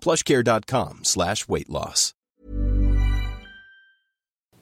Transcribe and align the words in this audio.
plushcare.com 0.00 1.00
slash 1.02 1.48
weight 1.48 1.68
loss. 1.68 2.12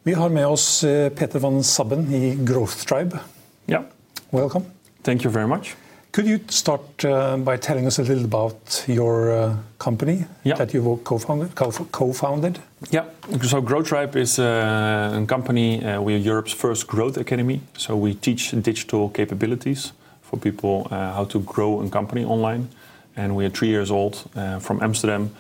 Vi 0.03 0.13
har 0.15 0.29
med 0.29 0.47
oss 0.47 0.85
eh, 0.85 1.09
Peter 1.09 1.39
van 1.39 1.65
Sabben 1.65 2.15
i 2.15 2.35
Growth 2.45 2.77
Tribe. 2.87 3.19
Yeah, 3.67 3.83
Welcome. 4.31 4.65
thank 5.03 5.25
you 5.25 5.33
very 5.33 5.47
much. 5.49 5.75
Could 6.13 6.27
you 6.29 6.39
start 6.49 7.05
uh, 7.05 7.37
by 7.37 7.57
telling 7.59 7.87
us 7.87 7.99
a 7.99 8.03
little 8.03 8.25
about 8.25 8.85
your 8.87 9.31
uh, 9.31 9.55
company 9.79 10.25
Yeah. 10.45 10.57
that 10.59 10.73
you 10.75 10.97
co-founded? 11.05 11.55
Co- 11.55 11.87
co-founded? 11.91 12.59
Yeah, 12.91 13.05
so 13.43 13.61
Growth 13.61 13.89
Tribe 13.89 14.17
is 14.17 14.39
uh, 14.39 15.21
a 15.23 15.27
company. 15.27 15.85
Uh, 15.85 16.01
we 16.01 16.15
are 16.15 16.19
Europe's 16.31 16.53
first 16.55 16.87
growth 16.87 17.19
academy. 17.21 17.61
So 17.77 17.97
we 17.97 18.15
teach 18.15 18.53
digital 18.63 19.09
capabilities 19.11 19.93
for 20.23 20.39
people 20.39 20.87
uh, 20.91 21.13
how 21.15 21.25
to 21.27 21.41
grow 21.41 21.81
a 21.83 21.89
company 21.91 22.25
online. 22.25 22.69
And 23.17 23.35
we 23.35 23.45
are 23.45 23.51
three 23.51 23.69
years 23.69 23.91
old 23.91 24.29
uh, 24.37 24.59
from 24.59 24.83
Amsterdam, 24.83 25.31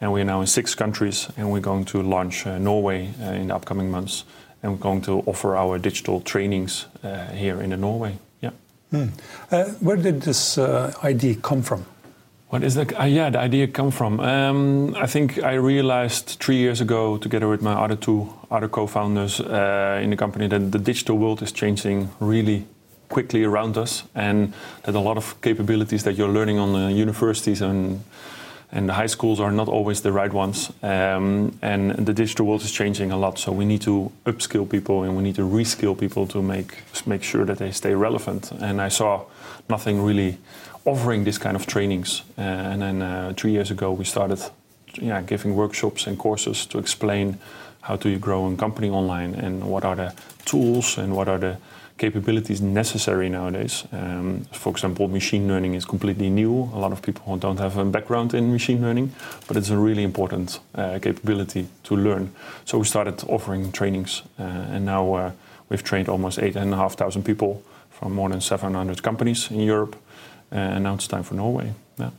and 0.00 0.12
we 0.12 0.20
are 0.20 0.24
now 0.24 0.40
in 0.40 0.46
six 0.46 0.74
countries. 0.74 1.28
And 1.36 1.50
we're 1.52 1.60
going 1.60 1.84
to 1.86 2.02
launch 2.02 2.46
uh, 2.46 2.58
Norway 2.58 3.10
uh, 3.20 3.32
in 3.32 3.48
the 3.48 3.54
upcoming 3.54 3.90
months. 3.90 4.24
And 4.62 4.72
we're 4.72 4.78
going 4.78 5.02
to 5.02 5.22
offer 5.26 5.56
our 5.56 5.78
digital 5.78 6.20
trainings 6.20 6.86
uh, 7.04 7.26
here 7.32 7.60
in 7.60 7.70
the 7.70 7.76
Norway. 7.76 8.18
Yeah. 8.40 8.50
Uh, 9.50 9.64
where 9.80 9.96
did 9.96 10.22
this 10.22 10.58
uh, 10.58 10.92
idea 11.04 11.34
come 11.34 11.62
from? 11.62 11.84
What 12.48 12.62
is 12.62 12.74
the 12.74 13.00
uh, 13.00 13.04
yeah 13.04 13.30
the 13.30 13.40
idea 13.40 13.66
come 13.66 13.90
from? 13.90 14.20
Um, 14.20 14.94
I 14.94 15.06
think 15.06 15.42
I 15.42 15.54
realized 15.54 16.38
three 16.38 16.56
years 16.56 16.80
ago, 16.80 17.18
together 17.18 17.48
with 17.48 17.60
my 17.60 17.72
other 17.72 17.96
two 17.96 18.32
other 18.50 18.68
co-founders 18.68 19.40
uh, 19.40 20.00
in 20.02 20.10
the 20.10 20.16
company, 20.16 20.48
that 20.48 20.70
the 20.70 20.78
digital 20.78 21.18
world 21.18 21.42
is 21.42 21.52
changing 21.52 22.08
really 22.20 22.64
quickly 23.08 23.44
around 23.44 23.76
us, 23.76 24.04
and 24.14 24.52
that 24.82 24.94
a 24.94 25.00
lot 25.00 25.16
of 25.16 25.40
capabilities 25.40 26.02
that 26.04 26.16
you're 26.16 26.32
learning 26.32 26.58
on 26.58 26.72
the 26.72 26.92
universities 26.92 27.62
and 27.62 28.00
and 28.72 28.88
the 28.88 28.94
high 28.94 29.06
schools 29.06 29.38
are 29.40 29.52
not 29.52 29.68
always 29.68 30.00
the 30.00 30.10
right 30.10 30.32
ones. 30.32 30.72
Um, 30.82 31.56
and 31.62 31.92
the 32.06 32.12
digital 32.12 32.46
world 32.46 32.62
is 32.62 32.72
changing 32.72 33.12
a 33.12 33.16
lot, 33.16 33.38
so 33.38 33.52
we 33.52 33.64
need 33.64 33.80
to 33.82 34.10
upskill 34.24 34.68
people 34.68 35.04
and 35.04 35.16
we 35.16 35.22
need 35.22 35.36
to 35.36 35.48
reskill 35.48 35.96
people 35.96 36.26
to 36.26 36.42
make 36.42 36.82
make 37.06 37.22
sure 37.22 37.44
that 37.44 37.58
they 37.58 37.72
stay 37.72 37.94
relevant. 37.94 38.52
And 38.60 38.80
I 38.80 38.88
saw 38.88 39.24
nothing 39.68 40.02
really 40.02 40.38
offering 40.84 41.24
this 41.24 41.38
kind 41.38 41.56
of 41.56 41.66
trainings. 41.66 42.22
Uh, 42.38 42.40
and 42.42 42.82
then 42.82 43.02
uh, 43.02 43.32
three 43.36 43.52
years 43.52 43.70
ago, 43.70 43.92
we 43.92 44.04
started 44.04 44.40
yeah, 45.00 45.22
giving 45.22 45.54
workshops 45.54 46.06
and 46.06 46.18
courses 46.18 46.66
to 46.66 46.78
explain 46.78 47.38
how 47.82 47.96
do 47.96 48.08
you 48.08 48.18
grow 48.18 48.46
a 48.46 48.56
company 48.56 48.90
online 48.90 49.34
and 49.34 49.62
what 49.64 49.84
are 49.84 49.96
the 49.96 50.14
tools 50.44 50.98
and 50.98 51.14
what 51.14 51.28
are 51.28 51.38
the 51.38 51.56
capabilities 51.98 52.60
necessary 52.60 53.28
nowadays. 53.28 53.84
Um, 53.92 54.44
for 54.52 54.70
example, 54.70 55.08
machine 55.08 55.48
learning 55.48 55.74
is 55.74 55.84
completely 55.84 56.28
new. 56.30 56.70
A 56.74 56.78
lot 56.78 56.92
of 56.92 57.00
people 57.00 57.36
don't 57.36 57.58
have 57.58 57.76
a 57.78 57.84
background 57.84 58.34
in 58.34 58.52
machine 58.52 58.80
learning, 58.82 59.12
but 59.48 59.56
it's 59.56 59.70
a 59.70 59.76
really 59.78 60.02
important 60.02 60.60
uh, 60.74 60.98
capability 61.00 61.66
to 61.84 61.96
learn. 61.96 62.30
So 62.64 62.78
we 62.78 62.84
started 62.84 63.24
offering 63.28 63.72
trainings, 63.72 64.22
uh, 64.38 64.42
and 64.42 64.84
now 64.84 65.14
uh, 65.14 65.30
we've 65.70 65.82
trained 65.82 66.08
almost 66.08 66.38
eight 66.38 66.56
and 66.56 66.72
a 66.74 66.76
half 66.76 66.94
thousand 66.96 67.22
people 67.24 67.62
from 67.90 68.12
more 68.14 68.28
than 68.28 68.40
700 68.40 69.02
companies 69.02 69.50
in 69.50 69.60
Europe. 69.60 69.96
Uh, 70.52 70.56
and 70.56 70.84
now 70.84 70.94
it's 70.94 71.08
time 71.08 71.22
for 71.22 71.34
Norway. 71.34 71.72
Yeah. 71.98 72.10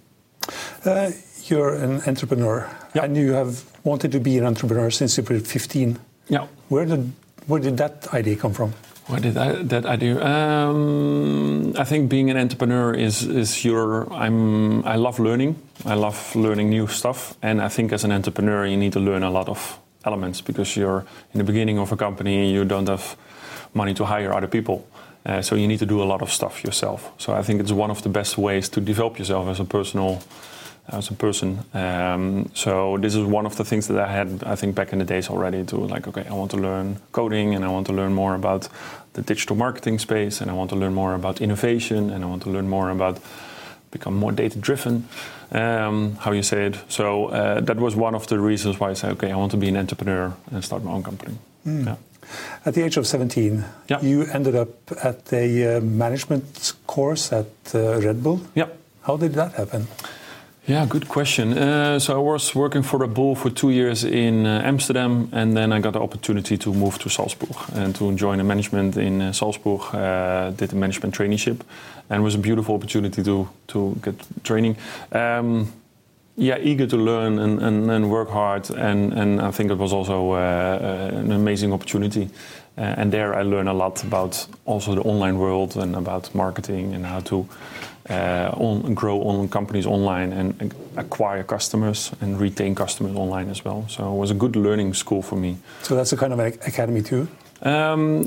Uh, 0.86 1.12
you're 1.46 1.76
an 1.76 2.02
entrepreneur, 2.08 2.68
Yeah. 2.94 3.06
and 3.06 3.16
you 3.16 3.34
have 3.34 3.64
wanted 3.84 4.12
to 4.12 4.20
be 4.20 4.38
an 4.38 4.46
entrepreneur 4.46 4.90
since 4.92 5.18
you 5.18 5.24
were 5.24 5.40
15. 5.40 5.98
Yeah. 6.30 6.48
Where 6.70 6.86
did 6.86 7.12
where 7.48 7.62
did 7.62 7.78
that 7.78 8.14
idea 8.14 8.36
come 8.36 8.54
from? 8.54 8.74
Where 9.08 9.22
did 9.22 9.38
I, 9.38 9.64
that 9.64 9.86
idea? 9.86 10.22
Um, 10.22 11.74
I 11.78 11.86
think 11.86 12.10
being 12.10 12.30
an 12.30 12.36
entrepreneur 12.36 12.94
is 12.94 13.24
is 13.24 13.64
your. 13.64 14.12
I'm. 14.12 14.84
I 14.86 14.98
love 14.98 15.18
learning. 15.18 15.56
I 15.86 15.94
love 15.94 16.36
learning 16.36 16.70
new 16.70 16.88
stuff, 16.88 17.34
and 17.42 17.62
I 17.62 17.70
think 17.70 17.94
as 17.94 18.04
an 18.04 18.12
entrepreneur, 18.12 18.66
you 18.66 18.76
need 18.76 18.92
to 18.94 19.00
learn 19.00 19.24
a 19.24 19.32
lot 19.32 19.48
of 19.48 19.80
elements 20.04 20.42
because 20.42 20.76
you're 20.76 21.06
in 21.34 21.38
the 21.38 21.46
beginning 21.46 21.80
of 21.80 21.92
a 21.94 21.96
company. 21.96 22.52
You 22.52 22.66
don't 22.66 22.90
have 22.90 23.16
money 23.74 23.94
to 23.94 24.04
hire 24.04 24.34
other 24.34 24.48
people, 24.48 24.86
uh, 25.26 25.42
so 25.42 25.56
you 25.56 25.68
need 25.68 25.80
to 25.80 25.86
do 25.86 26.04
a 26.04 26.06
lot 26.06 26.22
of 26.22 26.30
stuff 26.30 26.64
yourself. 26.66 27.12
So 27.18 27.34
I 27.34 27.44
think 27.44 27.62
it's 27.62 27.72
one 27.72 27.92
of 27.92 28.02
the 28.02 28.10
best 28.10 28.38
ways 28.38 28.68
to 28.70 28.82
develop 28.82 29.20
yourself 29.20 29.48
as 29.48 29.60
a 29.62 29.66
personal 29.66 30.22
as 30.90 31.10
a 31.10 31.14
person. 31.14 31.60
Um, 31.74 32.50
so 32.54 32.98
this 32.98 33.16
is 33.16 33.24
one 33.24 33.46
of 33.46 33.56
the 33.56 33.64
things 33.66 33.88
that 33.88 33.98
I 34.00 34.12
had, 34.12 34.44
I 34.46 34.56
think, 34.56 34.76
back 34.76 34.94
in 34.94 35.00
the 35.00 35.06
days 35.06 35.30
already. 35.30 35.64
To 35.66 35.78
like, 35.78 36.08
okay, 36.08 36.26
I 36.30 36.34
want 36.34 36.52
to 36.52 36.58
learn 36.58 36.98
coding, 37.12 37.56
and 37.56 37.64
I 37.66 37.68
want 37.70 37.88
to 37.88 37.94
learn 37.94 38.14
more 38.14 38.36
about 38.36 38.70
the 39.14 39.22
digital 39.22 39.56
marketing 39.56 40.00
space, 40.00 40.42
and 40.42 40.50
I 40.52 40.54
want 40.54 40.70
to 40.70 40.76
learn 40.76 40.94
more 40.94 41.14
about 41.14 41.42
innovation, 41.42 42.10
and 42.10 42.24
I 42.24 42.28
want 42.28 42.44
to 42.44 42.50
learn 42.50 42.70
more 42.70 42.90
about 42.90 43.20
become 43.92 44.16
more 44.16 44.32
data 44.32 44.58
driven. 44.60 45.08
Um, 45.52 46.16
how 46.20 46.34
you 46.34 46.44
say 46.44 46.66
it. 46.68 46.76
So 46.90 47.28
uh, 47.28 47.62
that 47.62 47.78
was 47.78 47.96
one 47.96 48.16
of 48.16 48.28
the 48.28 48.38
reasons 48.38 48.80
why 48.80 48.90
I 48.90 48.94
said, 48.96 49.12
okay, 49.14 49.32
I 49.32 49.36
want 49.38 49.52
to 49.52 49.58
be 49.58 49.70
an 49.70 49.78
entrepreneur 49.78 50.34
and 50.52 50.64
start 50.64 50.84
my 50.84 50.92
own 50.92 51.04
company. 51.04 51.38
Yeah. 51.66 51.96
At 52.66 52.74
the 52.74 52.84
age 52.84 52.98
of 52.98 53.08
17, 53.08 53.64
Yeah. 53.88 54.02
you 54.02 54.24
ended 54.34 54.56
up 54.56 54.70
at 55.02 55.32
a 55.32 55.78
uh, 55.78 55.82
management 55.82 56.74
course 56.86 57.32
at 57.32 57.46
uh, 57.74 58.02
Red 58.02 58.22
Bull. 58.22 58.42
Yeah. 58.56 58.68
How 59.04 59.16
did 59.16 59.34
that 59.36 59.54
happen? 59.54 59.88
Yeah, 60.68 60.86
good 60.86 61.08
question. 61.08 61.58
Uh, 61.58 61.98
so 61.98 62.14
I 62.14 62.20
was 62.20 62.54
working 62.54 62.84
for 62.84 63.00
Red 63.00 63.14
Bull 63.14 63.36
for 63.36 63.50
two 63.50 63.70
years 63.70 64.04
in 64.04 64.46
uh, 64.46 64.62
Amsterdam, 64.66 65.30
and 65.32 65.56
then 65.56 65.72
I 65.72 65.80
got 65.80 65.94
the 65.94 66.02
opportunity 66.02 66.58
to 66.58 66.74
move 66.74 67.00
to 67.00 67.10
Salzburg 67.10 67.56
and 67.74 67.96
to 67.96 68.14
join 68.16 68.40
the 68.40 68.44
management 68.44 68.98
in 68.98 69.22
uh, 69.22 69.32
Salzburg. 69.32 69.80
Uh, 69.94 70.52
did 70.52 70.74
a 70.74 70.76
management 70.76 71.16
traineeship, 71.16 71.62
and 72.10 72.20
it 72.20 72.24
was 72.24 72.36
a 72.36 72.38
beautiful 72.38 72.76
opportunity 72.76 73.24
to 73.24 73.48
to 73.68 73.96
get 74.02 74.16
training. 74.44 74.76
Um, 75.14 75.72
yeah, 76.36 76.58
eager 76.60 76.86
to 76.88 76.98
learn 76.98 77.40
and, 77.40 77.62
and, 77.62 77.90
and 77.90 78.12
work 78.12 78.30
hard, 78.30 78.70
and, 78.70 79.14
and 79.14 79.42
I 79.42 79.52
think 79.52 79.72
it 79.72 79.78
was 79.78 79.94
also 79.94 80.34
uh, 80.34 80.36
uh, 80.36 81.20
an 81.20 81.32
amazing 81.32 81.74
opportunity. 81.74 82.30
And 82.80 83.12
there 83.12 83.34
I 83.34 83.42
learned 83.42 83.70
a 83.70 83.74
lot 83.74 84.04
about 84.04 84.48
also 84.66 84.94
the 84.94 85.02
online 85.02 85.40
world 85.40 85.78
and 85.78 85.96
about 85.96 86.36
marketing 86.36 86.94
and 86.94 87.08
how 87.08 87.22
to 87.22 87.48
on, 88.10 88.94
grow 88.94 89.22
on 89.24 89.50
companies 89.50 89.86
online 89.86 90.34
and, 90.34 90.74
acquire 90.98 91.44
customers 91.44 92.12
and 92.22 92.40
retain 92.40 92.74
customers 92.74 93.16
online 93.16 93.50
as 93.50 93.64
well. 93.64 93.86
So 93.88 94.12
it 94.12 94.18
was 94.18 94.32
a 94.32 94.34
good 94.34 94.56
learning 94.56 94.96
school 94.96 95.22
for 95.22 95.36
me. 95.36 95.58
So 95.84 95.96
that's 95.96 96.12
a 96.12 96.18
kind 96.18 96.34
of 96.34 96.40
academy 96.40 97.04
too. 97.04 97.28
Um, 97.62 98.24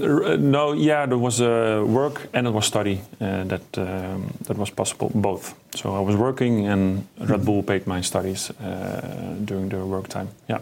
no, 0.51 0.73
yeah, 0.73 1.07
there 1.07 1.19
was 1.19 1.41
uh, 1.41 1.85
work 1.87 2.29
and 2.33 2.47
it 2.47 2.51
was 2.51 2.67
study 2.67 3.01
uh, 3.21 3.45
that 3.45 3.79
um, 3.79 4.33
that 4.47 4.57
was 4.57 4.71
possible 4.71 5.11
both. 5.15 5.55
So 5.75 5.95
I 5.95 6.01
was 6.01 6.17
working 6.17 6.67
and 6.67 7.07
Red 7.19 7.45
Bull 7.45 7.63
paid 7.63 7.87
my 7.87 8.01
studies 8.03 8.51
uh, 8.51 9.37
during 9.45 9.69
the 9.69 9.85
work 9.85 10.09
time. 10.09 10.29
Yeah. 10.49 10.61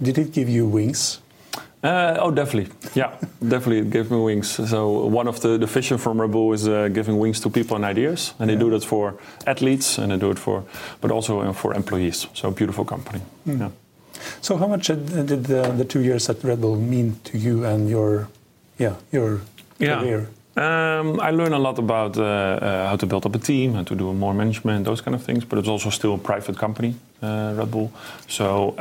Did 0.00 0.18
it 0.18 0.32
give 0.32 0.48
you 0.48 0.66
wings? 0.66 1.20
Uh, 1.84 2.16
oh, 2.20 2.30
definitely. 2.30 2.72
Yeah, 2.94 3.10
definitely. 3.48 3.78
It 3.78 3.90
gave 3.90 4.10
me 4.10 4.18
wings. 4.18 4.48
So 4.70 5.06
one 5.06 5.28
of 5.28 5.40
the, 5.40 5.58
the 5.58 5.66
vision 5.66 5.98
from 5.98 6.20
Red 6.20 6.30
Bull 6.32 6.52
is 6.52 6.66
uh, 6.66 6.88
giving 6.88 7.18
wings 7.18 7.40
to 7.40 7.50
people 7.50 7.76
and 7.76 7.84
ideas, 7.84 8.34
and 8.38 8.50
they 8.50 8.56
do 8.56 8.70
that 8.70 8.84
for 8.84 9.14
athletes 9.46 9.98
and 9.98 10.10
they 10.10 10.16
do 10.18 10.30
it 10.30 10.38
for, 10.38 10.64
but 11.00 11.10
also 11.10 11.40
uh, 11.40 11.52
for 11.52 11.74
employees. 11.74 12.26
So 12.34 12.50
beautiful 12.50 12.84
company. 12.84 13.20
Yeah. 13.44 13.70
So 14.40 14.56
how 14.56 14.66
much 14.66 14.90
uh, 14.90 14.94
did 14.94 15.44
the, 15.44 15.72
the 15.76 15.84
two 15.84 16.00
years 16.00 16.28
at 16.30 16.42
Red 16.42 16.60
Bull 16.60 16.76
mean 16.76 17.20
to 17.24 17.38
you 17.38 17.64
and 17.64 17.88
your, 17.88 18.28
yeah, 18.78 18.94
your 19.12 19.40
Yeah. 19.78 20.00
career? 20.00 20.26
Um, 20.56 21.20
I 21.20 21.32
learn 21.32 21.52
a 21.52 21.58
lot 21.58 21.78
about 21.78 22.16
uh, 22.16 22.22
uh, 22.22 22.88
how 22.88 22.96
to 22.96 23.06
build 23.06 23.26
up 23.26 23.34
a 23.34 23.38
team, 23.38 23.74
how 23.74 23.82
to 23.82 23.94
do 23.94 24.14
more 24.14 24.32
management, 24.32 24.86
those 24.86 25.02
kind 25.02 25.14
of 25.14 25.22
things. 25.22 25.44
But 25.44 25.58
it's 25.58 25.68
also 25.68 25.90
still 25.90 26.14
a 26.14 26.18
private 26.18 26.56
company, 26.56 26.94
uh, 27.22 27.52
Red 27.58 27.70
Bull. 27.70 27.92
So, 28.26 28.74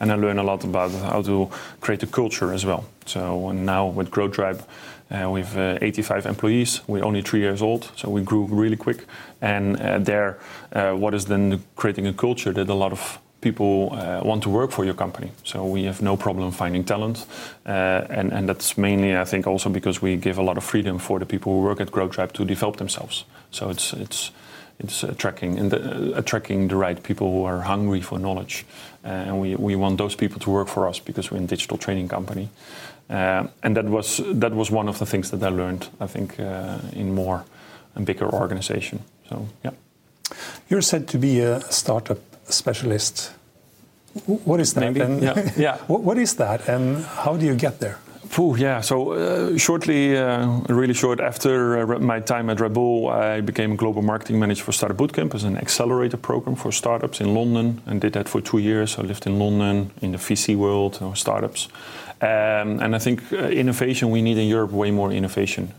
and 0.00 0.10
I 0.10 0.16
learn 0.16 0.38
a 0.38 0.42
lot 0.42 0.64
about 0.64 0.90
how 0.90 1.22
to 1.22 1.48
create 1.80 2.02
a 2.02 2.08
culture 2.08 2.52
as 2.52 2.66
well. 2.66 2.84
So 3.04 3.52
now 3.52 3.86
with 3.86 4.10
Growth 4.10 4.32
Tribe, 4.32 4.66
we 5.10 5.42
have 5.42 5.56
uh, 5.56 5.78
85 5.80 6.26
employees. 6.26 6.80
We're 6.88 7.04
only 7.04 7.22
three 7.22 7.40
years 7.40 7.62
old, 7.62 7.92
so 7.94 8.10
we 8.10 8.22
grew 8.22 8.46
really 8.46 8.76
quick. 8.76 9.04
And 9.40 9.76
there, 10.04 10.38
what 10.72 11.14
is 11.14 11.26
then 11.26 11.62
creating 11.76 12.08
a 12.08 12.12
culture 12.12 12.52
that 12.52 12.68
a 12.68 12.74
lot 12.74 12.90
of 12.90 13.20
people 13.46 13.92
uh, 13.92 14.20
want 14.24 14.42
to 14.42 14.50
work 14.50 14.70
for 14.72 14.84
your 14.84 14.94
company. 14.94 15.30
So 15.44 15.64
we 15.74 15.86
have 15.86 16.02
no 16.02 16.16
problem 16.16 16.52
finding 16.52 16.84
talent, 16.84 17.26
uh, 17.66 18.18
and 18.18 18.32
and 18.32 18.48
that's 18.48 18.76
mainly 18.76 19.16
I 19.22 19.24
think 19.24 19.46
also 19.46 19.70
because 19.70 20.02
we 20.02 20.16
give 20.16 20.40
a 20.40 20.44
lot 20.44 20.56
of 20.56 20.64
freedom 20.64 20.98
for 20.98 21.18
the 21.18 21.26
people 21.26 21.52
who 21.52 21.62
work 21.62 21.80
at 21.80 21.90
Growth 21.90 22.12
Tribe 22.14 22.32
to 22.32 22.44
develop 22.44 22.76
themselves. 22.76 23.24
So 23.50 23.70
it's 23.70 23.92
it's 23.92 24.32
it's 24.78 25.04
attracting 25.04 25.58
and 25.58 25.72
uh, 25.72 26.18
attracting 26.18 26.68
the 26.68 26.76
right 26.76 27.02
people 27.02 27.26
who 27.26 27.46
are 27.46 27.60
hungry 27.62 28.02
for 28.02 28.18
knowledge, 28.18 28.64
uh, 29.04 29.28
and 29.28 29.40
we, 29.40 29.56
we 29.56 29.76
want 29.76 29.96
those 29.96 30.16
people 30.16 30.38
to 30.40 30.50
work 30.50 30.68
for 30.68 30.88
us 30.88 31.00
because 31.00 31.34
we're 31.34 31.44
a 31.44 31.46
digital 31.46 31.78
training 31.78 32.08
company, 32.08 32.48
uh, 33.10 33.46
and 33.62 33.76
that 33.76 33.84
was 33.84 34.20
that 34.40 34.52
was 34.52 34.70
one 34.70 34.88
of 34.88 34.98
the 34.98 35.06
things 35.06 35.30
that 35.30 35.42
I 35.42 35.56
learned 35.56 35.88
I 36.00 36.06
think 36.08 36.38
in 36.92 37.14
more 37.14 37.44
and 37.94 38.06
bigger 38.06 38.28
organization. 38.28 38.98
So 39.28 39.46
yeah. 39.64 39.74
You're 40.68 40.82
said 40.82 41.06
to 41.08 41.18
be 41.18 41.40
a 41.40 41.60
startup 41.70 42.18
specialist. 42.48 43.35
What 44.24 44.60
is 44.60 44.72
that? 44.74 44.80
Maybe. 44.80 45.00
And 45.00 45.22
yeah. 45.22 45.50
yeah. 45.56 45.76
what 45.86 46.18
is 46.18 46.36
that, 46.36 46.68
and 46.68 47.04
how 47.04 47.36
do 47.36 47.46
you 47.46 47.54
get 47.54 47.80
there? 47.80 47.98
Pooh, 48.30 48.56
yeah. 48.56 48.80
So 48.80 49.12
uh, 49.12 49.58
shortly, 49.58 50.16
uh, 50.16 50.46
really 50.68 50.94
short 50.94 51.20
after 51.20 51.78
uh, 51.78 51.98
my 51.98 52.20
time 52.20 52.50
at 52.50 52.60
Red 52.60 52.72
Bull, 52.72 53.08
I 53.08 53.40
became 53.40 53.72
a 53.72 53.76
global 53.76 54.02
marketing 54.02 54.38
manager 54.38 54.64
for 54.64 54.72
Startup 54.72 54.96
Bootcamp 54.96 55.34
as 55.34 55.44
an 55.44 55.56
accelerator 55.56 56.16
program 56.16 56.56
for 56.56 56.72
startups 56.72 57.20
in 57.20 57.34
London, 57.34 57.80
and 57.86 58.00
did 58.00 58.12
that 58.14 58.28
for 58.28 58.40
two 58.40 58.58
years. 58.58 58.98
I 58.98 59.02
lived 59.02 59.26
in 59.26 59.38
London 59.38 59.90
in 60.02 60.12
the 60.12 60.18
VC 60.18 60.56
world, 60.56 60.98
uh, 61.00 61.14
startups, 61.14 61.68
um, 62.20 62.80
and 62.80 62.94
I 62.94 62.98
think 62.98 63.32
uh, 63.32 63.36
innovation 63.36 64.10
we 64.10 64.22
need 64.22 64.38
in 64.38 64.48
Europe 64.48 64.72
way 64.72 64.90
more 64.90 65.12
innovation. 65.12 65.72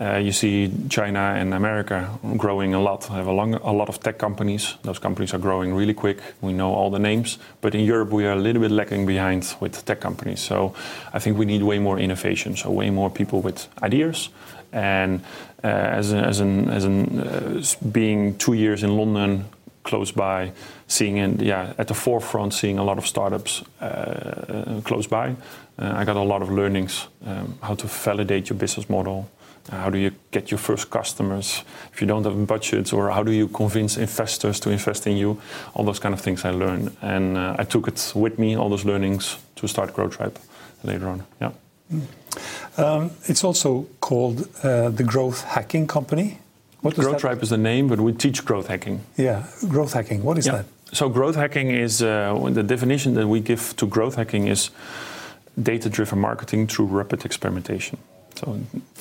Uh, 0.00 0.16
you 0.16 0.30
see 0.30 0.70
China 0.88 1.34
and 1.36 1.52
America 1.52 2.08
growing 2.36 2.72
a 2.72 2.80
lot. 2.80 3.04
Have 3.06 3.26
a, 3.26 3.32
long, 3.32 3.54
a, 3.54 3.72
lot 3.72 3.88
of 3.88 3.98
tech 3.98 4.16
companies. 4.16 4.76
Those 4.82 5.00
companies 5.00 5.34
are 5.34 5.38
growing 5.38 5.74
really 5.74 5.94
quick. 5.94 6.18
We 6.40 6.52
know 6.52 6.72
all 6.72 6.90
the 6.90 7.00
names. 7.00 7.38
But 7.60 7.74
in 7.74 7.84
Europe, 7.84 8.10
we 8.10 8.24
are 8.24 8.32
a 8.32 8.40
little 8.40 8.62
bit 8.62 8.70
lagging 8.70 9.06
behind 9.06 9.56
with 9.58 9.84
tech 9.84 10.00
companies. 10.00 10.40
So 10.40 10.72
I 11.12 11.18
think 11.18 11.36
we 11.36 11.46
need 11.46 11.62
way 11.64 11.80
more 11.80 11.98
innovation. 11.98 12.54
So 12.54 12.70
way 12.70 12.90
more 12.90 13.10
people 13.10 13.40
with 13.40 13.66
ideas. 13.82 14.28
And 14.72 15.22
uh, 15.64 15.66
as, 15.66 16.12
as, 16.12 16.38
an, 16.38 16.70
as 16.70 16.84
an, 16.84 17.18
uh, 17.18 17.62
being 17.90 18.38
two 18.38 18.52
years 18.52 18.84
in 18.84 18.96
London, 18.96 19.46
close 19.82 20.12
by, 20.12 20.52
seeing 20.86 21.16
in, 21.16 21.40
yeah, 21.40 21.72
at 21.76 21.88
the 21.88 21.94
forefront, 21.94 22.54
seeing 22.54 22.78
a 22.78 22.84
lot 22.84 22.98
of 22.98 23.06
startups 23.06 23.64
uh, 23.80 23.84
uh, 23.84 24.80
close 24.82 25.08
by, 25.08 25.34
uh, 25.78 25.92
I 25.96 26.04
got 26.04 26.16
a 26.16 26.22
lot 26.22 26.42
of 26.42 26.50
learnings 26.50 27.08
um, 27.26 27.58
how 27.62 27.74
to 27.74 27.86
validate 27.88 28.50
your 28.50 28.58
business 28.58 28.88
model 28.88 29.28
how 29.70 29.90
do 29.90 29.98
you 29.98 30.10
get 30.30 30.50
your 30.50 30.58
first 30.58 30.90
customers 30.90 31.64
if 31.92 32.00
you 32.00 32.06
don't 32.06 32.24
have 32.24 32.46
budgets, 32.46 32.92
or 32.92 33.10
how 33.10 33.22
do 33.22 33.32
you 33.32 33.48
convince 33.48 33.96
investors 33.96 34.60
to 34.60 34.70
invest 34.70 35.06
in 35.06 35.16
you? 35.16 35.40
All 35.74 35.84
those 35.84 35.98
kind 35.98 36.14
of 36.14 36.20
things 36.20 36.44
I 36.44 36.50
learned, 36.50 36.96
and 37.02 37.36
uh, 37.36 37.56
I 37.58 37.64
took 37.64 37.88
it 37.88 38.12
with 38.14 38.38
me, 38.38 38.56
all 38.56 38.68
those 38.68 38.84
learnings, 38.84 39.38
to 39.56 39.66
start 39.66 39.94
Growth 39.94 40.16
Tribe 40.16 40.38
later 40.82 41.08
on. 41.08 41.24
Yeah. 41.40 41.52
Mm. 41.92 42.02
Um, 42.76 43.10
it's 43.24 43.44
also 43.44 43.86
called 44.00 44.48
uh, 44.62 44.90
the 44.90 45.04
Growth 45.04 45.44
Hacking 45.44 45.86
Company. 45.86 46.38
What 46.80 46.94
Growth 46.94 47.12
that? 47.12 47.20
Tribe 47.20 47.42
is 47.42 47.48
the 47.48 47.58
name, 47.58 47.88
but 47.88 47.98
we 47.98 48.12
teach 48.12 48.44
growth 48.44 48.68
hacking. 48.68 49.00
Yeah, 49.16 49.46
growth 49.68 49.94
hacking. 49.94 50.22
What 50.22 50.38
is 50.38 50.46
yeah. 50.46 50.56
that? 50.56 50.66
So 50.92 51.08
growth 51.08 51.34
hacking 51.34 51.70
is 51.70 52.02
uh, 52.02 52.38
the 52.52 52.62
definition 52.62 53.14
that 53.14 53.26
we 53.26 53.40
give 53.40 53.74
to 53.76 53.86
growth 53.86 54.14
hacking 54.14 54.46
is 54.46 54.70
data-driven 55.60 56.18
marketing 56.18 56.68
through 56.68 56.86
rapid 56.86 57.24
experimentation. 57.24 57.98
So 58.38 58.60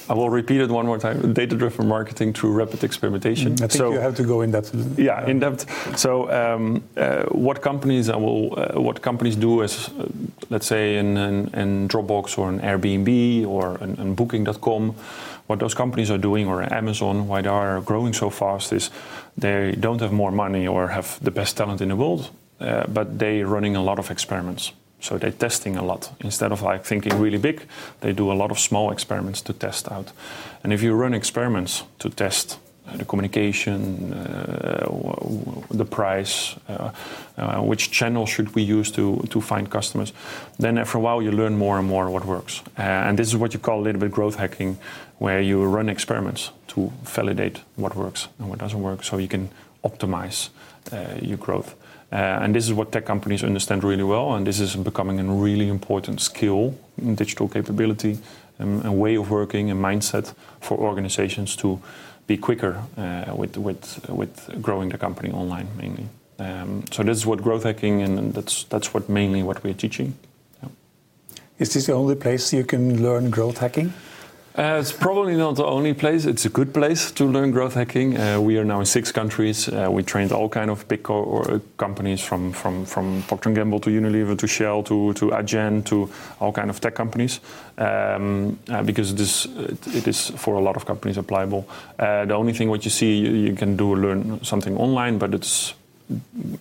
I 0.09 0.13
will 0.13 0.29
repeat 0.29 0.61
it 0.61 0.69
one 0.69 0.85
more 0.85 0.97
time: 0.97 1.33
data-driven 1.33 1.87
marketing 1.87 2.33
through 2.33 2.53
rapid 2.53 2.83
experimentation. 2.83 3.55
Mm, 3.55 3.63
I 3.63 3.67
think 3.67 3.71
so, 3.71 3.91
you 3.91 3.99
have 3.99 4.15
to 4.15 4.23
go 4.23 4.41
in 4.41 4.51
depth. 4.51 4.73
Yeah, 4.97 5.25
in 5.27 5.39
depth. 5.39 5.65
So 5.97 6.11
um, 6.31 6.83
uh, 6.95 7.23
what 7.25 7.61
companies 7.61 8.09
I 8.09 8.15
will, 8.15 8.57
uh, 8.57 8.81
what 8.81 9.01
companies 9.01 9.35
do 9.35 9.61
is, 9.61 9.89
uh, 9.89 10.07
let's 10.49 10.65
say, 10.65 10.97
in, 10.97 11.17
in, 11.17 11.47
in, 11.53 11.87
Dropbox 11.87 12.37
or 12.37 12.49
an 12.49 12.59
Airbnb 12.59 13.47
or 13.47 13.77
in, 13.77 13.95
in 14.01 14.15
Booking.com. 14.15 14.95
What 15.47 15.59
those 15.59 15.75
companies 15.75 16.11
are 16.11 16.17
doing, 16.17 16.47
or 16.47 16.61
Amazon, 16.73 17.27
why 17.27 17.41
they 17.41 17.49
are 17.49 17.79
growing 17.81 18.13
so 18.13 18.29
fast, 18.29 18.73
is 18.73 18.89
they 19.37 19.75
don't 19.79 20.01
have 20.01 20.11
more 20.11 20.31
money 20.31 20.67
or 20.67 20.87
have 20.89 21.19
the 21.23 21.31
best 21.31 21.55
talent 21.55 21.79
in 21.81 21.89
the 21.89 21.95
world, 21.95 22.31
uh, 22.59 22.85
but 22.87 23.19
they're 23.19 23.47
running 23.47 23.75
a 23.75 23.83
lot 23.83 23.99
of 23.99 24.11
experiments. 24.11 24.73
So 24.99 25.17
they're 25.17 25.31
testing 25.31 25.77
a 25.77 25.83
lot. 25.83 26.11
Instead 26.19 26.51
of 26.51 26.61
like 26.61 26.83
thinking 26.83 27.19
really 27.19 27.37
big, 27.37 27.61
they 28.01 28.13
do 28.13 28.31
a 28.31 28.33
lot 28.33 28.51
of 28.51 28.59
small 28.59 28.91
experiments 28.91 29.41
to 29.41 29.53
test 29.53 29.91
out. 29.91 30.11
And 30.63 30.73
if 30.73 30.81
you 30.81 30.93
run 30.93 31.13
experiments 31.13 31.83
to 31.99 32.09
test 32.09 32.59
uh, 32.87 32.97
the 32.97 33.05
communication, 33.05 34.13
uh, 34.13 34.87
the 35.69 35.85
price, 35.85 36.55
uh, 36.67 36.91
uh, 37.37 37.61
which 37.61 37.91
channel 37.91 38.25
should 38.25 38.55
we 38.55 38.63
use 38.63 38.91
to, 38.91 39.23
to 39.29 39.41
find 39.41 39.69
customers, 39.69 40.13
then 40.57 40.77
after 40.77 40.97
a 40.97 41.01
while 41.01 41.21
you 41.21 41.31
learn 41.31 41.57
more 41.57 41.77
and 41.77 41.87
more 41.87 42.09
what 42.09 42.25
works. 42.25 42.61
Uh, 42.77 42.81
and 42.81 43.19
this 43.19 43.27
is 43.27 43.35
what 43.35 43.53
you 43.53 43.59
call 43.59 43.79
a 43.79 43.83
little 43.83 44.01
bit 44.01 44.11
growth 44.11 44.35
hacking, 44.35 44.77
where 45.19 45.41
you 45.41 45.63
run 45.63 45.89
experiments 45.89 46.51
to 46.67 46.91
validate 47.03 47.61
what 47.75 47.95
works 47.95 48.29
and 48.39 48.49
what 48.49 48.59
doesn't 48.59 48.81
work 48.81 49.03
so 49.03 49.17
you 49.17 49.27
can 49.27 49.49
optimize 49.83 50.49
uh, 50.91 51.19
your 51.21 51.37
growth. 51.37 51.75
Uh, 52.11 52.15
and 52.15 52.55
this 52.55 52.65
is 52.65 52.73
what 52.73 52.91
tech 52.91 53.05
companies 53.05 53.43
understand 53.43 53.83
really 53.83 54.03
well, 54.03 54.33
and 54.33 54.47
this 54.47 54.59
is 54.59 54.75
becoming 54.75 55.19
a 55.19 55.23
really 55.23 55.67
important 55.67 56.21
skill, 56.21 56.73
in 57.01 57.15
digital 57.15 57.49
capability, 57.49 58.17
um, 58.59 58.85
a 58.85 58.91
way 58.91 59.15
of 59.15 59.29
working, 59.29 59.71
a 59.71 59.75
mindset 59.75 60.33
for 60.61 60.77
organizations 60.77 61.55
to 61.55 61.79
be 62.25 62.37
quicker 62.37 62.81
uh, 62.97 63.33
with, 63.35 63.57
with, 63.57 64.09
with 64.09 64.61
growing 64.61 64.89
the 64.89 64.97
company 64.97 65.31
online 65.31 65.67
mainly. 65.77 66.07
Um, 66.39 66.83
so 66.91 67.03
this 67.03 67.17
is 67.17 67.25
what 67.25 67.41
growth 67.41 67.63
hacking, 67.63 68.01
and 68.01 68.33
that's 68.33 68.65
that's 68.65 68.93
what 68.93 69.09
mainly 69.09 69.43
what 69.43 69.63
we're 69.63 69.73
teaching. 69.73 70.13
Yeah. 70.61 70.69
Is 71.57 71.73
this 71.73 71.87
the 71.87 71.93
only 71.93 72.15
place 72.15 72.53
you 72.53 72.63
can 72.63 73.01
learn 73.01 73.31
growth 73.31 73.57
hacking? 73.57 73.93
Uh, 74.57 74.79
it's 74.79 74.91
probably 74.91 75.35
not 75.35 75.55
the 75.55 75.63
only 75.63 75.93
place. 75.93 76.25
It's 76.25 76.45
a 76.45 76.49
good 76.49 76.73
place 76.73 77.11
to 77.11 77.25
learn 77.25 77.51
growth 77.51 77.75
hacking. 77.75 78.17
Uh, 78.17 78.41
we 78.41 78.57
are 78.57 78.65
now 78.65 78.79
in 78.79 78.87
six 78.87 79.11
countries. 79.11 79.69
Uh, 79.69 79.87
we 79.91 80.01
trained 80.01 80.31
all 80.31 80.49
kind 80.49 80.71
of 80.71 80.87
big 80.87 81.03
co- 81.03 81.61
companies 81.77 82.21
from 82.21 82.53
from 82.53 82.83
from 82.85 83.21
Procter 83.27 83.51
Gamble 83.51 83.79
to 83.81 83.91
Unilever 83.91 84.35
to 84.35 84.47
Shell 84.47 84.81
to 84.83 85.13
to 85.13 85.29
Adyen 85.29 85.83
to 85.83 86.09
all 86.39 86.51
kind 86.51 86.71
of 86.71 86.79
tech 86.79 86.95
companies 86.95 87.39
um, 87.77 88.57
uh, 88.69 88.81
because 88.81 89.11
it 89.11 89.19
is 89.19 89.47
it 89.93 90.07
is 90.07 90.31
for 90.35 90.55
a 90.55 90.59
lot 90.59 90.75
of 90.75 90.85
companies 90.85 91.19
applicable. 91.19 91.63
Uh, 91.99 92.25
the 92.25 92.33
only 92.33 92.53
thing 92.53 92.67
what 92.67 92.83
you 92.83 92.89
see 92.89 93.15
you, 93.15 93.31
you 93.31 93.55
can 93.55 93.77
do 93.77 93.95
learn 93.95 94.43
something 94.43 94.75
online, 94.77 95.19
but 95.19 95.35
it's 95.35 95.75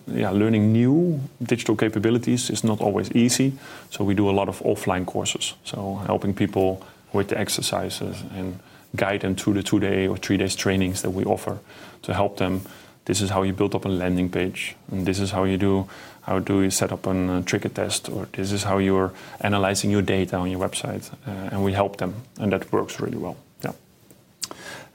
yeah, 0.05 0.29
learning 0.29 0.71
new 0.71 1.19
digital 1.41 1.75
capabilities 1.75 2.49
is 2.49 2.63
not 2.63 2.79
always 2.79 3.11
easy. 3.15 3.53
So 3.89 4.03
we 4.03 4.13
do 4.13 4.29
a 4.29 4.35
lot 4.35 4.49
of 4.49 4.59
offline 4.59 5.05
courses. 5.05 5.55
So 5.63 5.95
helping 6.05 6.35
people 6.35 6.85
with 7.13 7.29
the 7.29 7.39
exercises 7.39 8.23
and 8.33 8.59
guide 8.95 9.21
them 9.21 9.35
through 9.35 9.53
the 9.53 9.63
two 9.63 9.79
day 9.79 10.07
or 10.07 10.17
three 10.17 10.37
days 10.37 10.55
trainings 10.55 11.01
that 11.01 11.11
we 11.11 11.23
offer 11.25 11.59
to 12.01 12.13
help 12.13 12.37
them. 12.37 12.61
This 13.05 13.21
is 13.21 13.29
how 13.29 13.43
you 13.43 13.53
build 13.53 13.73
up 13.73 13.85
a 13.85 13.89
landing 13.89 14.29
page, 14.29 14.75
and 14.91 15.05
this 15.05 15.19
is 15.19 15.31
how 15.31 15.45
you 15.45 15.57
do 15.57 15.87
how 16.27 16.39
do 16.39 16.61
you 16.61 16.69
set 16.69 16.91
up 16.91 17.07
a 17.07 17.11
uh, 17.11 17.41
trigger 17.43 17.69
test, 17.69 18.09
or 18.09 18.27
this 18.33 18.51
is 18.51 18.63
how 18.63 18.79
you're 18.79 19.13
analyzing 19.39 19.89
your 19.89 20.01
data 20.01 20.35
on 20.35 20.51
your 20.51 20.59
website, 20.59 21.09
uh, 21.25 21.51
and 21.51 21.63
we 21.63 21.71
help 21.71 21.97
them, 21.97 22.13
and 22.37 22.51
that 22.51 22.69
works 22.73 22.99
really 22.99 23.17
well. 23.17 23.37
Yeah. 23.63 23.71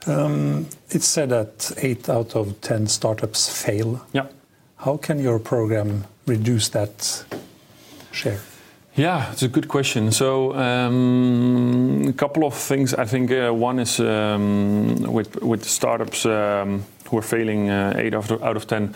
Um, 0.05 0.67
it's 0.91 1.07
said 1.07 1.29
that 1.29 1.71
eight 1.77 2.07
out 2.07 2.35
of 2.35 2.61
ten 2.61 2.85
startups 2.85 3.49
fail. 3.49 4.05
Yeah. 4.13 4.27
How 4.77 4.97
can 4.97 5.19
your 5.19 5.39
program 5.39 6.03
reduce 6.27 6.69
that 6.69 7.25
share? 8.11 8.39
Yeah, 8.95 9.31
it's 9.31 9.41
a 9.41 9.47
good 9.47 9.67
question. 9.67 10.11
So 10.11 10.53
um, 10.53 12.05
a 12.07 12.13
couple 12.13 12.43
of 12.45 12.53
things. 12.53 12.93
I 12.93 13.05
think 13.05 13.31
uh, 13.31 13.51
one 13.51 13.79
is 13.79 13.99
um, 13.99 15.01
with 15.11 15.41
with 15.41 15.63
startups 15.63 16.25
um, 16.25 16.83
who 17.09 17.17
are 17.17 17.23
failing 17.23 17.69
uh, 17.69 17.93
eight 17.97 18.13
out 18.13 18.31
of, 18.31 18.43
out 18.43 18.55
of 18.55 18.67
ten. 18.67 18.93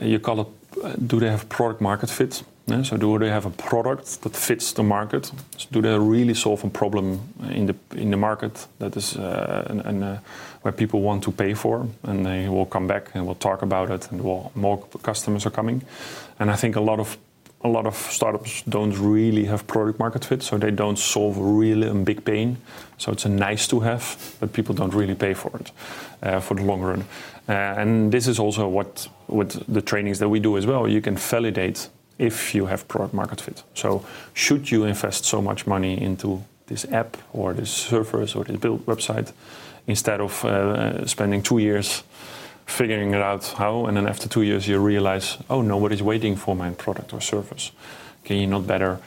You 0.00 0.20
call 0.20 0.40
it. 0.40 0.46
Uh, 0.82 0.94
do 1.06 1.20
they 1.20 1.28
have 1.28 1.48
product 1.48 1.80
market 1.80 2.10
fit? 2.10 2.42
Yeah, 2.66 2.82
so 2.82 2.96
do 2.96 3.18
they 3.18 3.28
have 3.28 3.46
a 3.46 3.50
product 3.50 4.22
that 4.22 4.36
fits 4.36 4.72
the 4.72 4.82
market? 4.82 5.32
So 5.56 5.68
do 5.70 5.82
they 5.82 5.98
really 5.98 6.34
solve 6.34 6.64
a 6.64 6.70
problem 6.70 7.20
in 7.50 7.66
the 7.66 7.74
in 7.96 8.10
the 8.10 8.16
market 8.16 8.66
that 8.78 8.96
is 8.96 9.16
uh, 9.16 9.66
an, 9.70 9.80
an, 9.80 10.02
uh, 10.02 10.18
where 10.62 10.72
people 10.72 11.00
want 11.00 11.24
to 11.24 11.32
pay 11.32 11.54
for, 11.54 11.86
and 12.02 12.24
they 12.24 12.48
will 12.48 12.66
come 12.66 12.86
back 12.86 13.10
and 13.14 13.26
we'll 13.26 13.38
talk 13.38 13.62
about 13.62 13.90
it, 13.90 14.12
and 14.12 14.22
will, 14.22 14.50
more 14.54 14.78
customers 15.02 15.46
are 15.46 15.52
coming. 15.52 15.82
And 16.38 16.50
I 16.50 16.56
think 16.56 16.76
a 16.76 16.80
lot 16.80 17.00
of 17.00 17.18
a 17.62 17.68
lot 17.68 17.86
of 17.86 17.94
startups 17.94 18.62
don't 18.62 18.98
really 18.98 19.44
have 19.44 19.66
product 19.66 19.98
market 19.98 20.24
fit, 20.24 20.42
so 20.42 20.58
they 20.58 20.70
don't 20.70 20.98
solve 20.98 21.36
really 21.38 21.88
a 21.88 21.94
big 21.94 22.24
pain. 22.24 22.56
So 22.96 23.12
it's 23.12 23.26
a 23.26 23.28
nice 23.28 23.66
to 23.68 23.80
have, 23.80 24.36
but 24.40 24.52
people 24.52 24.74
don't 24.74 24.94
really 24.94 25.14
pay 25.14 25.34
for 25.34 25.50
it 25.58 25.72
uh, 26.22 26.40
for 26.40 26.54
the 26.54 26.62
long 26.62 26.80
run. 26.80 27.04
Uh, 27.48 27.52
and 27.52 28.12
this 28.12 28.26
is 28.26 28.38
also 28.38 28.68
what 28.68 29.08
with 29.28 29.62
the 29.72 29.82
trainings 29.82 30.18
that 30.18 30.28
we 30.28 30.40
do 30.40 30.56
as 30.56 30.66
well. 30.66 30.88
You 30.88 31.02
can 31.02 31.16
validate 31.16 31.88
if 32.18 32.54
you 32.54 32.66
have 32.66 32.86
product 32.86 33.14
market 33.14 33.40
fit. 33.40 33.62
So 33.74 34.04
should 34.34 34.70
you 34.70 34.84
invest 34.84 35.24
so 35.24 35.42
much 35.42 35.66
money 35.66 36.00
into 36.00 36.42
this 36.66 36.84
app 36.92 37.16
or 37.32 37.52
this 37.54 37.70
service 37.70 38.34
or 38.34 38.44
this 38.44 38.56
build 38.56 38.86
website 38.86 39.32
instead 39.86 40.20
of 40.20 40.44
uh, 40.44 41.06
spending 41.06 41.42
two 41.42 41.58
years 41.58 42.02
figuring 42.70 43.14
it 43.14 43.20
out 43.20 43.44
how, 43.58 43.86
and 43.86 43.96
then 43.96 44.06
after 44.06 44.28
two 44.28 44.42
years 44.42 44.66
you 44.68 44.78
realize, 44.78 45.38
oh, 45.48 45.62
nobody's 45.62 46.02
waiting 46.02 46.36
for 46.36 46.54
my 46.56 46.70
product 46.70 47.12
or 47.12 47.20
service. 47.20 47.72
Can 48.24 48.36
you 48.36 48.46
not 48.46 48.66
better 48.66 48.98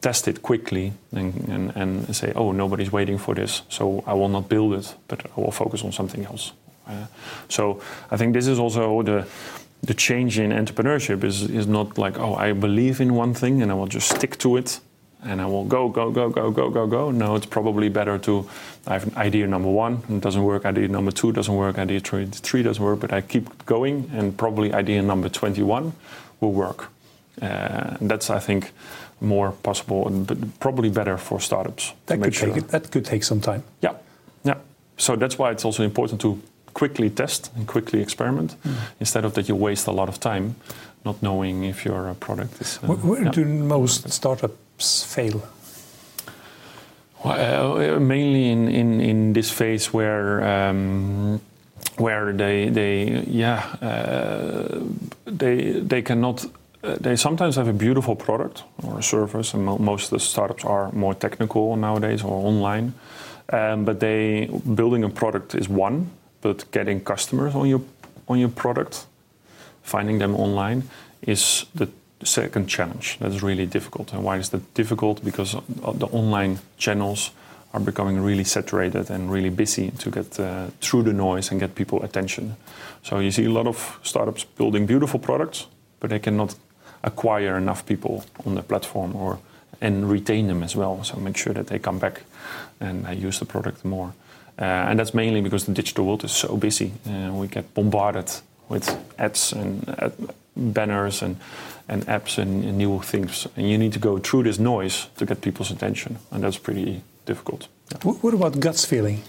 test 0.00 0.28
it 0.28 0.42
quickly 0.42 0.92
and, 1.12 1.48
and, 1.48 1.76
and 1.76 2.16
say, 2.16 2.32
oh, 2.36 2.52
nobody's 2.52 2.92
waiting 2.92 3.18
for 3.18 3.34
this, 3.34 3.62
so 3.68 4.04
I 4.06 4.14
will 4.14 4.28
not 4.28 4.48
build 4.48 4.74
it, 4.74 4.94
but 5.08 5.24
I 5.36 5.40
will 5.40 5.52
focus 5.52 5.82
on 5.84 5.92
something 5.92 6.24
else. 6.26 6.52
Uh, 6.86 7.06
so 7.48 7.80
I 8.10 8.16
think 8.16 8.34
this 8.34 8.46
is 8.46 8.58
also 8.58 9.02
the 9.02 9.26
the 9.84 9.94
change 9.94 10.38
in 10.38 10.52
entrepreneurship 10.52 11.24
is 11.24 11.42
is 11.50 11.66
not 11.66 11.98
like, 11.98 12.18
oh, 12.18 12.34
I 12.34 12.52
believe 12.52 13.00
in 13.00 13.14
one 13.14 13.34
thing 13.34 13.62
and 13.62 13.70
I 13.70 13.74
will 13.74 13.88
just 13.88 14.08
stick 14.08 14.38
to 14.38 14.56
it 14.56 14.80
and 15.24 15.40
I 15.40 15.46
will 15.46 15.64
go, 15.64 15.88
go, 15.88 16.10
go, 16.10 16.28
go, 16.30 16.50
go, 16.50 16.70
go, 16.70 16.86
go. 16.86 17.10
No, 17.10 17.36
it's 17.36 17.46
probably 17.46 17.88
better 17.88 18.18
to 18.18 18.48
I 18.86 18.94
have 18.94 19.06
an 19.06 19.16
idea 19.16 19.46
number 19.46 19.70
one, 19.70 20.02
it 20.08 20.20
doesn't 20.20 20.42
work, 20.42 20.64
idea 20.64 20.88
number 20.88 21.12
two 21.12 21.30
doesn't 21.32 21.54
work, 21.54 21.78
idea 21.78 22.00
three, 22.00 22.26
three 22.26 22.62
doesn't 22.62 22.82
work, 22.82 23.00
but 23.00 23.12
I 23.12 23.20
keep 23.20 23.64
going, 23.64 24.10
and 24.12 24.36
probably 24.36 24.72
idea 24.72 25.02
number 25.02 25.28
21 25.28 25.92
will 26.40 26.52
work. 26.52 26.90
Uh, 27.40 27.96
that's, 28.00 28.28
I 28.28 28.40
think, 28.40 28.72
more 29.20 29.52
possible, 29.52 30.10
but 30.10 30.58
probably 30.58 30.90
better 30.90 31.16
for 31.16 31.40
startups. 31.40 31.92
That 32.06 32.20
could 32.20 32.34
sure. 32.34 32.48
take 32.48 32.56
it, 32.56 32.68
that 32.68 32.90
could 32.90 33.04
take 33.04 33.22
some 33.22 33.40
time. 33.40 33.62
Yeah, 33.80 33.94
yeah. 34.42 34.56
So 34.96 35.14
that's 35.14 35.38
why 35.38 35.52
it's 35.52 35.64
also 35.64 35.84
important 35.84 36.20
to 36.22 36.42
quickly 36.74 37.08
test 37.08 37.52
and 37.54 37.68
quickly 37.68 38.02
experiment, 38.02 38.56
mm. 38.64 38.74
instead 38.98 39.24
of 39.24 39.34
that 39.34 39.48
you 39.48 39.54
waste 39.54 39.86
a 39.86 39.92
lot 39.92 40.08
of 40.08 40.18
time 40.18 40.56
not 41.04 41.20
knowing 41.22 41.64
if 41.64 41.84
your 41.84 42.14
product 42.14 42.60
is. 42.60 42.78
Uh, 42.82 42.94
where, 42.94 43.24
yeah. 43.24 43.30
do 43.30 43.44
most 43.44 44.08
startups 44.10 44.56
fail? 44.78 45.42
Well, 47.24 47.96
uh, 47.96 48.00
mainly 48.00 48.50
in, 48.50 48.68
in, 48.68 49.00
in 49.00 49.32
this 49.32 49.50
phase 49.50 49.92
where 49.92 50.42
um, 50.42 51.40
where 51.96 52.32
they 52.32 52.68
they 52.68 53.24
yeah 53.28 53.76
uh, 53.80 54.80
they 55.24 55.80
they 55.80 56.02
cannot 56.02 56.44
uh, 56.82 56.96
they 57.00 57.16
sometimes 57.16 57.56
have 57.56 57.68
a 57.68 57.72
beautiful 57.72 58.16
product 58.16 58.64
or 58.82 58.98
a 58.98 59.02
service, 59.02 59.54
and 59.54 59.64
mo 59.64 59.78
most 59.78 60.04
of 60.04 60.10
the 60.10 60.18
startups 60.18 60.64
are 60.64 60.90
more 60.92 61.14
technical 61.14 61.76
nowadays 61.76 62.24
or 62.24 62.46
online. 62.46 62.92
Um, 63.52 63.84
but 63.84 64.00
they 64.00 64.48
building 64.74 65.04
a 65.04 65.08
product 65.08 65.54
is 65.54 65.68
one, 65.68 66.10
but 66.40 66.70
getting 66.72 67.04
customers 67.04 67.54
on 67.54 67.68
your 67.68 67.82
on 68.26 68.38
your 68.38 68.48
product, 68.48 69.06
finding 69.82 70.18
them 70.18 70.34
online 70.34 70.82
is 71.26 71.66
the 71.74 71.88
second 72.24 72.68
challenge 72.68 73.18
that 73.18 73.30
is 73.30 73.42
really 73.42 73.66
difficult. 73.66 74.12
And 74.12 74.24
why 74.24 74.38
is 74.38 74.50
that 74.50 74.74
difficult? 74.74 75.24
Because 75.24 75.56
the 75.76 76.06
online 76.06 76.58
channels 76.78 77.30
are 77.72 77.80
becoming 77.80 78.20
really 78.20 78.44
saturated 78.44 79.10
and 79.10 79.30
really 79.30 79.50
busy 79.50 79.90
to 79.98 80.10
get 80.10 80.38
uh, 80.38 80.66
through 80.80 81.02
the 81.04 81.12
noise 81.12 81.50
and 81.50 81.60
get 81.60 81.74
people 81.74 82.02
attention. 82.02 82.56
So 83.02 83.18
you 83.18 83.30
see 83.30 83.46
a 83.46 83.50
lot 83.50 83.66
of 83.66 83.98
startups 84.02 84.44
building 84.44 84.86
beautiful 84.86 85.18
products, 85.18 85.66
but 86.00 86.10
they 86.10 86.18
cannot 86.18 86.54
acquire 87.02 87.56
enough 87.56 87.84
people 87.86 88.24
on 88.44 88.54
the 88.54 88.62
platform 88.62 89.16
or 89.16 89.38
and 89.80 90.08
retain 90.08 90.46
them 90.46 90.62
as 90.62 90.76
well. 90.76 91.02
So 91.02 91.18
make 91.18 91.36
sure 91.36 91.52
that 91.54 91.66
they 91.66 91.78
come 91.78 91.98
back 91.98 92.22
and 92.80 93.06
uh, 93.06 93.10
use 93.10 93.40
the 93.40 93.44
product 93.44 93.84
more. 93.84 94.12
Uh, 94.58 94.64
and 94.64 94.98
that's 94.98 95.12
mainly 95.12 95.40
because 95.40 95.66
the 95.66 95.72
digital 95.72 96.04
world 96.04 96.24
is 96.24 96.32
so 96.32 96.56
busy. 96.56 96.92
Uh, 97.06 97.32
we 97.32 97.48
get 97.48 97.74
bombarded 97.74 98.30
with 98.68 98.96
ads 99.18 99.52
and 99.52 99.88
ad 99.98 100.12
banners 100.56 101.22
and 101.22 101.36
and 101.88 102.06
apps 102.06 102.38
and, 102.38 102.64
and, 102.64 102.78
new 102.78 103.00
things. 103.00 103.46
And 103.56 103.68
you 103.68 103.78
need 103.78 103.92
to 103.92 103.98
go 103.98 104.18
through 104.18 104.44
this 104.44 104.58
noise 104.58 105.08
to 105.16 105.26
get 105.26 105.40
people's 105.40 105.70
attention, 105.70 106.18
and 106.30 106.42
that's 106.42 106.58
pretty 106.58 107.02
difficult. 107.26 107.68
Yeah. 107.90 108.12
What 108.12 108.34
about 108.34 108.60
guts 108.60 108.84
feeling? 108.84 109.22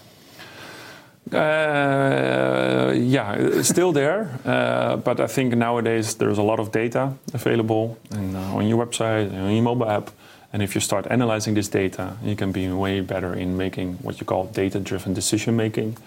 Uh, 1.32 2.94
yeah, 2.96 3.62
still 3.62 3.92
there, 4.02 4.40
uh, 4.46 4.98
but 4.98 5.20
I 5.20 5.28
think 5.28 5.56
nowadays 5.56 6.16
there's 6.16 6.38
a 6.38 6.44
lot 6.44 6.60
of 6.60 6.72
data 6.72 7.14
available 7.34 7.98
and, 8.12 8.36
uh, 8.36 8.58
on 8.58 8.68
your 8.68 8.86
website 8.86 9.30
and 9.30 9.38
on 9.38 9.52
your 9.52 9.64
mobile 9.64 9.90
app. 9.90 10.12
And 10.52 10.62
if 10.62 10.76
you 10.76 10.82
start 10.82 11.08
analyzing 11.10 11.56
this 11.56 11.70
data, 11.70 12.16
you 12.24 12.36
can 12.36 12.52
be 12.52 12.70
way 12.70 13.02
better 13.02 13.34
in 13.34 13.58
making 13.58 13.96
what 14.04 14.20
you 14.20 14.26
call 14.26 14.46
data-driven 14.46 15.14
decision 15.14 15.56
making. 15.56 15.98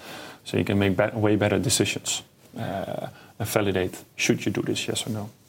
So 0.44 0.56
you 0.56 0.64
can 0.64 0.78
make 0.78 0.96
be 0.96 1.10
way 1.14 1.34
better 1.34 1.58
decisions 1.58 2.22
uh, 2.56 3.08
and 3.38 3.48
validate 3.48 4.04
should 4.16 4.46
you 4.46 4.52
do 4.52 4.62
this, 4.62 4.86
yes 4.86 5.06
or 5.06 5.10
no. 5.10 5.30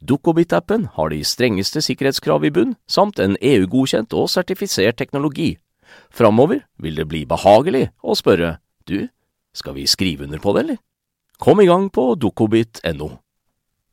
Dukkobit-appen 0.00 0.88
har 0.96 1.12
de 1.12 1.22
strengeste 1.24 1.82
sikkerhetskrav 1.84 2.44
i 2.44 2.50
bunn, 2.50 2.76
samt 2.88 3.20
en 3.22 3.36
EU-godkjent 3.40 4.14
og 4.16 4.30
sertifisert 4.30 4.98
teknologi. 4.98 5.56
Framover 6.10 6.64
vil 6.82 6.96
det 6.96 7.08
bli 7.08 7.24
behagelig 7.28 7.88
å 8.02 8.16
spørre 8.18 8.56
du, 8.88 9.08
skal 9.54 9.76
vi 9.76 9.86
skrive 9.86 10.24
under 10.24 10.42
på 10.42 10.52
det, 10.56 10.64
eller? 10.64 10.82
Kom 11.38 11.60
i 11.60 11.66
gang 11.68 11.90
på 11.92 12.14
dukkobit.no. 12.14 13.10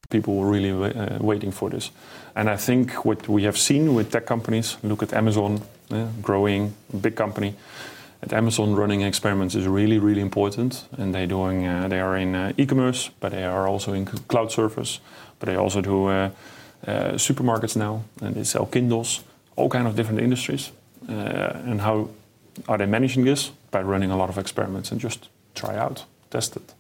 People 0.10 0.36
were 0.36 0.52
really 0.52 0.72
uh, 0.72 1.18
waiting 1.20 1.52
for 1.52 1.70
this. 1.70 1.92
And 2.36 2.50
I 2.50 2.56
think 2.56 3.06
what 3.06 3.28
we 3.28 3.44
have 3.44 3.58
seen 3.58 3.96
with 3.96 4.12
tech 4.12 4.26
companies, 4.26 4.78
look 4.84 5.04
at 5.04 5.14
Amazon, 5.14 5.62
uh, 5.92 6.08
growing, 6.22 6.74
big 7.02 7.16
company. 7.16 7.54
At 8.24 8.32
Amazon, 8.32 8.74
running 8.74 9.02
experiments 9.02 9.54
is 9.54 9.68
really, 9.68 10.00
really 10.00 10.22
important. 10.22 10.88
And 10.98 11.14
they 11.14 11.26
doing, 11.26 11.68
uh, 11.68 11.90
they 11.90 12.00
are 12.00 12.16
in 12.16 12.36
uh, 12.36 12.54
e-commerce, 12.58 13.10
but 13.20 13.32
they 13.32 13.44
are 13.44 13.68
also 13.68 13.92
in 13.92 14.06
cloud 14.06 14.50
service. 14.50 15.02
But 15.40 15.48
they 15.48 15.58
also 15.58 15.82
do 15.82 16.08
uh, 16.08 16.30
uh, 16.88 17.18
supermarkets 17.18 17.76
now, 17.76 18.04
and 18.22 18.34
they 18.34 18.46
sell 18.46 18.66
Kindles, 18.66 19.24
all 19.58 19.70
kind 19.70 19.88
of 19.88 19.96
different 19.96 20.22
industries. 20.22 20.72
Uh, 21.10 21.70
and 21.70 21.82
how 21.82 22.10
are 22.68 22.78
they 22.78 22.86
managing 22.86 23.26
this? 23.26 23.52
By 23.72 23.82
running 23.82 24.12
a 24.12 24.16
lot 24.16 24.30
of 24.30 24.38
experiments 24.38 24.92
and 24.92 25.02
just 25.02 25.28
try 25.54 25.76
out, 25.76 26.06
test 26.30 26.56
it. 26.56 26.74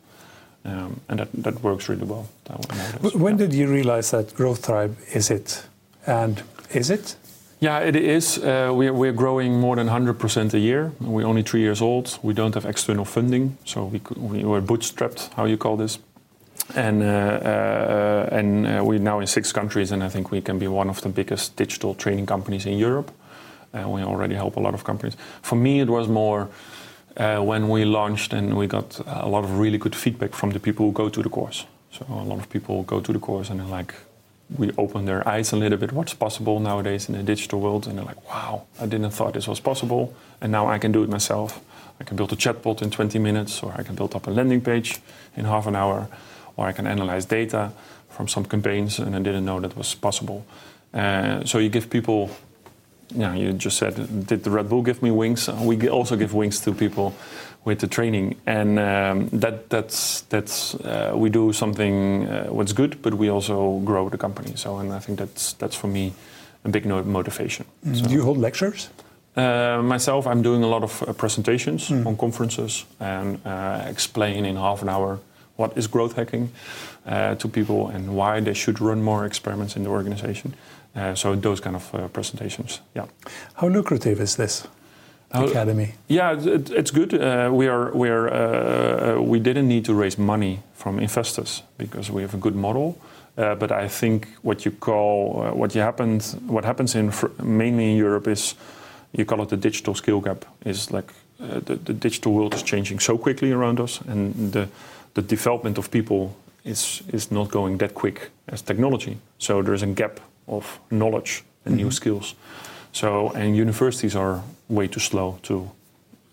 Um, 0.63 1.01
and 1.09 1.19
that, 1.19 1.27
that 1.33 1.61
works 1.61 1.89
really 1.89 2.05
well. 2.05 2.29
When 3.13 3.37
yeah. 3.37 3.45
did 3.45 3.53
you 3.53 3.67
realize 3.67 4.11
that 4.11 4.33
Growth 4.33 4.65
Tribe 4.65 4.95
is 5.13 5.29
it? 5.29 5.65
And 6.07 6.41
is 6.71 6.89
it? 6.89 7.17
Yeah, 7.63 7.79
it 7.79 7.95
is. 7.95 8.39
Uh, 8.39 8.73
we're, 8.73 9.13
growing 9.13 9.57
more 9.57 9.77
than 9.77 9.87
100% 9.87 10.53
a 10.53 10.59
year. 10.59 10.91
We're 10.99 11.25
only 11.25 11.43
three 11.43 11.61
years 11.61 11.81
old. 11.81 12.19
We 12.21 12.33
don't 12.33 12.53
have 12.55 12.65
external 12.65 13.05
funding, 13.05 13.57
so 13.63 13.85
we, 13.85 14.01
we 14.17 14.43
were 14.43 14.61
bootstrapped, 14.61 15.31
how 15.35 15.45
you 15.45 15.55
call 15.55 15.77
this 15.77 15.99
and 16.75 17.01
uh, 17.01 17.05
uh, 17.05 18.29
and 18.31 18.85
we're 18.85 18.99
now 18.99 19.19
in 19.19 19.27
six 19.27 19.53
countries, 19.53 19.91
and 19.91 20.03
I 20.03 20.09
think 20.09 20.29
we 20.29 20.41
can 20.41 20.59
be 20.59 20.67
one 20.67 20.89
of 20.89 21.01
the 21.01 21.09
biggest 21.09 21.55
digital 21.55 21.95
training 21.95 22.25
companies 22.25 22.65
in 22.65 22.77
Europe. 22.77 23.11
And 23.71 23.93
we 23.93 24.03
already 24.03 24.35
help 24.35 24.57
a 24.57 24.59
lot 24.59 24.73
of 24.73 24.83
companies. 24.83 25.15
For 25.41 25.55
me, 25.55 25.79
it 25.79 25.89
was 25.89 26.07
more 26.07 26.49
when 27.15 27.69
we 27.69 27.85
launched, 27.85 28.33
and 28.33 28.57
we 28.57 28.67
got 28.67 28.99
a 29.07 29.29
lot 29.29 29.45
of 29.45 29.59
really 29.59 29.77
good 29.77 29.95
feedback 29.95 30.33
from 30.33 30.51
the 30.51 30.59
people 30.59 30.85
who 30.85 30.91
go 30.91 31.09
to 31.09 31.21
the 31.21 31.29
course. 31.29 31.65
So 31.91 32.05
a 32.09 32.23
lot 32.23 32.39
of 32.39 32.49
people 32.49 32.83
go 32.83 32.99
to 32.99 33.13
the 33.13 33.19
course 33.19 33.49
and 33.49 33.59
they're 33.59 33.77
like, 33.77 33.93
we 34.57 34.71
open 34.77 35.05
their 35.05 35.27
eyes 35.27 35.51
a 35.51 35.55
little 35.55 35.77
bit 35.77 35.91
what's 35.91 36.13
possible 36.13 36.59
nowadays 36.59 37.09
in 37.09 37.15
the 37.15 37.23
digital 37.23 37.59
world, 37.59 37.87
and 37.87 37.97
they're 37.97 38.05
like, 38.05 38.29
wow, 38.29 38.65
I 38.79 38.85
didn't 38.85 39.11
thought 39.11 39.33
this 39.33 39.47
was 39.47 39.59
possible, 39.59 40.13
and 40.41 40.51
now 40.51 40.67
I 40.67 40.77
can 40.77 40.91
do 40.91 41.03
it 41.03 41.09
myself. 41.09 41.61
I 41.99 42.03
can 42.03 42.17
build 42.17 42.33
a 42.33 42.35
chatbot 42.35 42.81
in 42.81 42.91
20 42.91 43.19
minutes, 43.19 43.63
or 43.63 43.73
I 43.75 43.83
can 43.83 43.95
build 43.95 44.15
up 44.15 44.27
a 44.27 44.31
landing 44.31 44.61
page 44.61 44.99
in 45.35 45.45
half 45.45 45.67
an 45.67 45.75
hour, 45.75 46.07
or 46.57 46.67
I 46.67 46.71
can 46.71 46.87
analyze 46.87 47.25
data 47.25 47.71
from 48.09 48.27
some 48.27 48.45
campaigns, 48.45 48.99
and 48.99 49.15
I 49.15 49.19
didn't 49.19 49.45
know 49.45 49.59
that 49.59 49.75
was 49.75 49.95
possible. 49.95 50.45
Uh, 50.93 51.43
so 51.45 51.57
you 51.57 51.69
give 51.69 51.89
people, 51.89 52.29
yeah, 53.15 53.33
you 53.33 53.53
just 53.53 53.77
said, 53.77 54.27
did 54.27 54.43
the 54.43 54.51
Red 54.51 54.69
Bull 54.69 54.83
give 54.83 55.01
me 55.01 55.09
wings? 55.09 55.47
We 55.47 55.89
also 55.89 56.15
give 56.15 56.33
wings 56.33 56.59
to 56.61 56.73
people 56.73 57.15
with 57.65 57.79
the 57.79 57.87
training, 57.87 58.35
and 58.45 58.77
um, 58.79 59.29
that 59.39 59.69
that's 59.69 60.21
that's 60.29 60.75
uh, 60.75 61.13
we 61.15 61.29
do 61.29 61.53
something 61.53 62.27
uh, 62.27 62.45
what's 62.47 62.73
good, 62.73 63.01
but 63.01 63.13
we 63.13 63.29
also 63.29 63.79
grow 63.79 64.09
the 64.09 64.17
company. 64.17 64.53
So, 64.55 64.77
and 64.77 64.91
I 64.91 64.99
think 64.99 65.19
that's 65.19 65.53
that's 65.53 65.75
for 65.75 65.87
me 65.87 66.13
a 66.65 66.69
big 66.69 66.85
motivation. 66.85 67.65
Mm. 67.85 67.95
So, 67.95 68.07
do 68.07 68.13
you 68.13 68.23
hold 68.23 68.37
lectures? 68.37 68.89
Uh, 69.35 69.81
myself, 69.81 70.27
I'm 70.27 70.41
doing 70.41 70.63
a 70.63 70.67
lot 70.67 70.83
of 70.83 71.01
uh, 71.01 71.13
presentations 71.13 71.89
mm. 71.89 72.05
on 72.05 72.17
conferences 72.17 72.85
and 72.99 73.39
uh, 73.45 73.83
explain 73.87 74.45
in 74.45 74.57
half 74.57 74.81
an 74.81 74.89
hour 74.89 75.19
what 75.55 75.75
is 75.77 75.87
growth 75.87 76.15
hacking 76.15 76.51
uh, 77.05 77.35
to 77.35 77.47
people 77.47 77.87
and 77.87 78.15
why 78.15 78.39
they 78.41 78.53
should 78.53 78.79
run 78.79 79.01
more 79.01 79.25
experiments 79.25 79.75
in 79.75 79.83
the 79.83 79.89
organization. 79.89 80.53
so 81.15 81.35
those 81.35 81.61
kind 81.61 81.75
of 81.75 82.13
presentations, 82.13 82.81
yeah. 82.95 83.07
How 83.53 83.69
lucrative 83.69 84.21
is 84.21 84.35
this? 84.35 84.67
Academy? 85.33 85.93
Yeah, 86.07 86.33
it, 86.39 86.69
it's 86.69 86.91
good. 86.91 87.13
Uh, 87.13 87.49
we 87.51 87.67
are 87.67 87.91
we 87.93 88.09
are 88.09 88.27
uh, 88.29 89.21
we 89.21 89.39
didn't 89.39 89.67
need 89.67 89.85
to 89.85 89.93
raise 89.93 90.17
money 90.17 90.59
from 90.73 90.99
investors 90.99 91.63
because 91.77 92.11
we 92.11 92.21
have 92.21 92.33
a 92.33 92.39
good 92.39 92.55
model. 92.55 92.97
Uh, 93.35 93.55
but 93.55 93.71
I 93.71 93.87
think 93.87 94.27
what 94.43 94.63
you 94.63 94.71
call 94.71 95.41
uh, 95.41 95.55
what 95.55 95.73
you 95.73 95.81
happened 95.81 96.39
what 96.47 96.65
happens 96.65 96.95
in 96.95 97.11
mainly 97.41 97.91
in 97.91 97.97
Europe 97.97 98.27
is 98.27 98.55
you 99.11 99.25
call 99.25 99.41
it 99.41 99.49
the 99.49 99.57
digital 99.57 99.95
skill 99.95 100.21
gap. 100.21 100.45
Is 100.65 100.91
like 100.91 101.13
uh, 101.39 101.59
the, 101.59 101.75
the 101.75 101.93
digital 101.93 102.33
world 102.33 102.53
is 102.53 102.63
changing 102.63 102.99
so 102.99 103.17
quickly 103.17 103.51
around 103.51 103.79
us, 103.79 104.01
and 104.07 104.51
the 104.51 104.67
the 105.13 105.21
development 105.21 105.77
of 105.77 105.89
people 105.89 106.35
is 106.63 107.01
is 107.11 107.31
not 107.31 107.49
going 107.49 107.77
that 107.79 107.93
quick 107.93 108.29
as 108.47 108.61
technology. 108.61 109.17
So 109.37 109.63
there's 109.63 109.83
a 109.83 109.93
gap 109.93 110.19
of 110.45 110.79
knowledge 110.89 111.43
and 111.65 111.73
mm 111.73 111.73
-hmm. 111.73 111.75
new 111.75 111.87
mm-hmm. 111.87 111.91
skills. 111.91 112.35
So, 112.93 113.31
and 113.31 113.55
universities 113.55 114.15
are 114.15 114.43
way 114.69 114.87
too 114.87 114.99
slow 114.99 115.39
to 115.43 115.69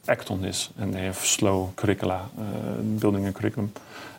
act 0.08 0.30
on 0.30 0.42
this, 0.42 0.68
and 0.78 0.94
they 0.94 1.04
have 1.04 1.16
slow 1.16 1.72
curricula, 1.76 2.30
uh, 2.38 2.82
building 3.00 3.26
a 3.26 3.32
curriculum. 3.32 3.72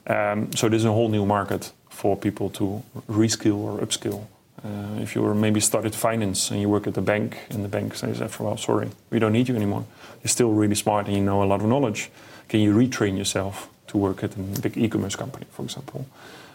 Um, 0.07 0.51
so 0.55 0.67
there's 0.67 0.85
a 0.85 0.91
whole 0.91 1.09
new 1.09 1.25
market 1.25 1.71
for 1.89 2.17
people 2.17 2.49
to 2.49 2.83
reskill 3.07 3.57
or 3.57 3.79
upskill. 3.79 4.25
Uh, 4.63 5.01
if 5.01 5.15
you 5.15 5.21
were 5.21 5.35
maybe 5.35 5.59
started 5.59 5.95
finance 5.95 6.51
and 6.51 6.59
you 6.59 6.69
work 6.69 6.87
at 6.87 6.93
the 6.93 7.01
bank, 7.01 7.37
and 7.49 7.63
the 7.63 7.69
bank 7.69 7.95
says, 7.95 8.21
"After 8.21 8.45
all, 8.45 8.57
sorry, 8.57 8.89
we 9.11 9.19
don't 9.19 9.33
need 9.33 9.47
you 9.47 9.55
anymore. 9.55 9.85
You're 10.23 10.29
still 10.29 10.51
really 10.51 10.75
smart 10.75 11.07
and 11.07 11.15
you 11.15 11.23
know 11.23 11.43
a 11.43 11.45
lot 11.45 11.61
of 11.61 11.67
knowledge. 11.67 12.09
Can 12.47 12.59
you 12.59 12.73
retrain 12.75 13.17
yourself 13.17 13.69
to 13.87 13.97
work 13.97 14.23
at 14.23 14.35
a 14.35 14.39
big 14.61 14.77
e-commerce 14.77 15.15
company, 15.17 15.45
for 15.51 15.63
example?" 15.63 16.05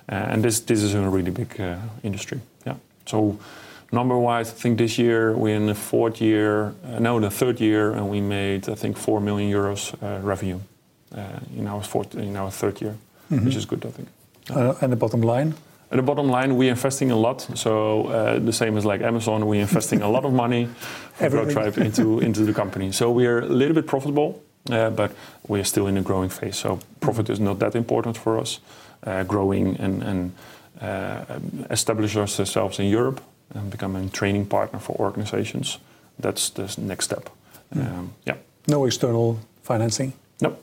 Uh, 0.09 0.33
and 0.33 0.43
this 0.43 0.61
this 0.61 0.83
is 0.83 0.95
a 0.95 1.01
really 1.01 1.31
big 1.31 1.61
uh, 1.61 1.77
industry. 2.03 2.41
Yeah. 2.65 2.77
So 3.07 3.39
number 3.93 4.17
wise, 4.19 4.51
I 4.51 4.55
think 4.55 4.79
this 4.79 4.99
year 4.99 5.37
we're 5.37 5.57
in 5.57 5.67
the 5.67 5.75
fourth 5.75 6.21
year, 6.21 6.75
uh, 6.85 6.99
no, 6.99 7.21
the 7.21 7.31
third 7.31 7.61
year, 7.61 7.93
and 7.93 8.09
we 8.11 8.21
made 8.21 8.69
I 8.69 8.75
think 8.75 8.97
four 8.97 9.21
million 9.21 9.51
euros 9.51 9.95
uh, 10.03 10.21
revenue 10.23 10.61
uh, 11.15 11.41
in 11.57 11.67
our 11.67 11.83
fourth, 11.83 12.15
in 12.15 12.37
our 12.37 12.51
third 12.51 12.81
year, 12.81 12.97
mm-hmm. 13.31 13.45
which 13.45 13.57
is 13.57 13.65
good, 13.65 13.85
I 13.87 13.91
think. 13.91 14.09
And 14.83 14.93
the 14.93 14.97
bottom 14.97 15.23
line. 15.23 15.55
The 15.91 16.03
bottom 16.03 16.29
line, 16.29 16.57
we're 16.57 16.71
investing 16.71 17.13
a 17.13 17.17
lot. 17.17 17.47
So 17.55 18.09
uh, 18.09 18.39
the 18.41 18.53
same 18.53 18.77
as 18.77 18.85
like 18.85 19.03
Amazon, 19.03 19.47
we're 19.47 19.61
investing 19.61 20.03
a 20.03 20.09
lot 20.09 20.25
of 20.25 20.33
money 20.33 20.67
from 21.15 21.31
Growth 21.31 21.53
Tribe 21.53 21.79
into 21.79 22.21
into 22.21 22.45
the 22.45 22.53
company. 22.53 22.93
So 22.93 23.11
we're 23.11 23.41
a 23.41 23.47
little 23.47 23.75
bit 23.75 23.87
profitable, 23.87 24.43
uh, 24.71 24.91
but 24.91 25.13
we're 25.47 25.65
still 25.65 25.87
in 25.87 25.97
a 25.97 26.03
growing 26.03 26.29
phase. 26.29 26.57
So 26.57 26.81
profit 27.01 27.31
is 27.31 27.39
not 27.39 27.59
that 27.59 27.75
important 27.75 28.17
for 28.17 28.39
us. 28.39 28.61
growing 29.27 29.77
and 29.81 30.03
and 30.03 30.33
establish 31.71 32.17
ourselves 32.17 32.79
in 32.79 32.87
Europe 32.87 33.21
and 33.55 33.71
become 33.71 33.97
a 33.97 34.09
training 34.09 34.47
partner 34.47 34.79
for 34.79 34.97
organizations. 34.99 35.79
That's 36.19 36.51
the 36.51 36.75
next 36.79 37.05
step. 37.05 37.31
Mm. 37.75 37.99
Um, 37.99 38.15
yeah. 38.25 38.37
No 38.67 38.85
external 38.87 39.39
financing? 39.63 40.13
No. 40.41 40.57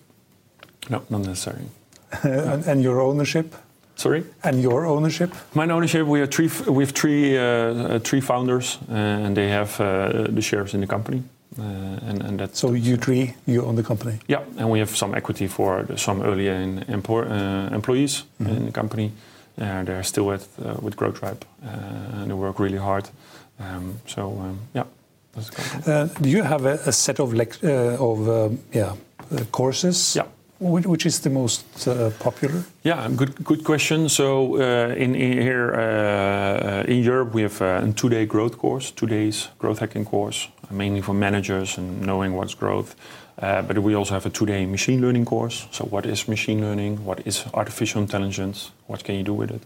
No, 0.90 1.02
not 1.10 1.22
necessary. 1.22 1.66
and, 2.24 2.66
and, 2.66 2.84
your 2.84 3.02
ownership? 3.02 3.56
Sorry? 3.96 4.24
And 4.44 4.62
your 4.62 4.86
ownership? 4.86 5.34
My 5.54 5.67
ownership, 5.69 6.06
we 6.06 6.19
have 6.19 6.32
three, 6.32 6.50
we 6.67 6.84
have 6.84 6.91
three, 6.91 7.38
uh, 7.38 8.00
three 8.00 8.22
founders, 8.22 8.78
uh, 8.89 8.93
and 8.93 9.36
they 9.36 9.50
have 9.50 9.80
uh, 9.80 10.28
the 10.30 10.41
shares 10.41 10.74
in 10.74 10.82
the 10.82 10.88
company. 10.88 11.24
Uh, 11.58 11.62
and, 11.62 12.22
and 12.24 12.39
that's 12.39 12.60
so 12.60 12.74
you 12.74 12.98
three, 12.98 13.36
you 13.46 13.63
own 13.63 13.76
the 13.76 13.84
company? 13.84 14.19
Yeah, 14.28 14.41
and 14.58 14.69
we 14.72 14.80
have 14.80 14.96
some 14.96 15.13
equity 15.15 15.48
for 15.48 15.86
some 15.98 16.22
earlier 16.24 16.54
in, 16.54 16.80
uh, 16.80 17.69
employees 17.74 18.26
mm 18.39 18.46
-hmm. 18.46 18.58
in 18.58 18.65
the 18.65 18.72
company. 18.72 19.12
Uh, 19.60 19.84
they're 19.84 20.04
still 20.04 20.26
with 20.26 20.48
uh, 20.60 20.76
with 20.82 20.96
Growth 20.96 21.20
Tribe 21.20 21.46
uh, 21.66 22.22
and 22.22 22.30
they 22.30 22.34
work 22.34 22.60
really 22.60 22.80
hard. 22.80 23.10
Um, 23.60 24.02
so 24.08 24.30
um, 24.39 24.60
yeah. 24.74 24.86
do 26.22 26.30
you 26.30 26.44
have 26.44 26.66
a, 26.66 26.80
a 26.86 26.92
set 26.92 27.20
of 27.20 27.34
of 28.00 28.58
yeah 28.72 28.96
courses? 29.52 30.16
Yeah 30.16 30.26
which 30.63 31.06
is 31.06 31.20
the 31.20 31.30
most 31.30 31.88
uh, 31.88 32.10
popular? 32.20 32.63
Yeah, 32.84 33.10
good 33.16 33.44
good 33.44 33.63
question. 33.63 34.10
So 34.10 34.56
uh, 34.56 34.94
in, 34.96 35.16
in, 35.16 35.42
here 35.42 35.74
uh, 35.74 36.84
in 36.88 37.04
Europe, 37.04 37.34
we 37.34 37.42
have 37.42 37.62
a 37.62 37.92
two-day 37.94 38.26
growth 38.26 38.58
course, 38.58 38.92
two 38.92 39.08
days 39.08 39.50
growth 39.60 39.80
hacking 39.80 40.06
course, 40.06 40.48
mainly 40.72 41.02
for 41.02 41.13
managers 41.13 41.78
and 41.78 42.02
knowing 42.02 42.36
what's 42.36 42.56
growth. 42.56 42.96
Uh, 43.41 43.62
but 43.62 43.80
we 43.80 43.96
also 43.96 44.13
have 44.13 44.26
a 44.26 44.30
two-day 44.30 44.65
machine 44.65 45.02
learning 45.02 45.26
course. 45.26 45.67
So 45.72 45.86
what 45.86 46.06
is 46.06 46.28
machine 46.28 46.62
learning? 46.62 47.04
What 47.04 47.26
is 47.26 47.46
artificial 47.54 48.02
intelligence? 48.02 48.72
What 48.88 49.04
can 49.04 49.15
you 49.15 49.24
do 49.24 49.34
with 49.34 49.52
it? 49.52 49.62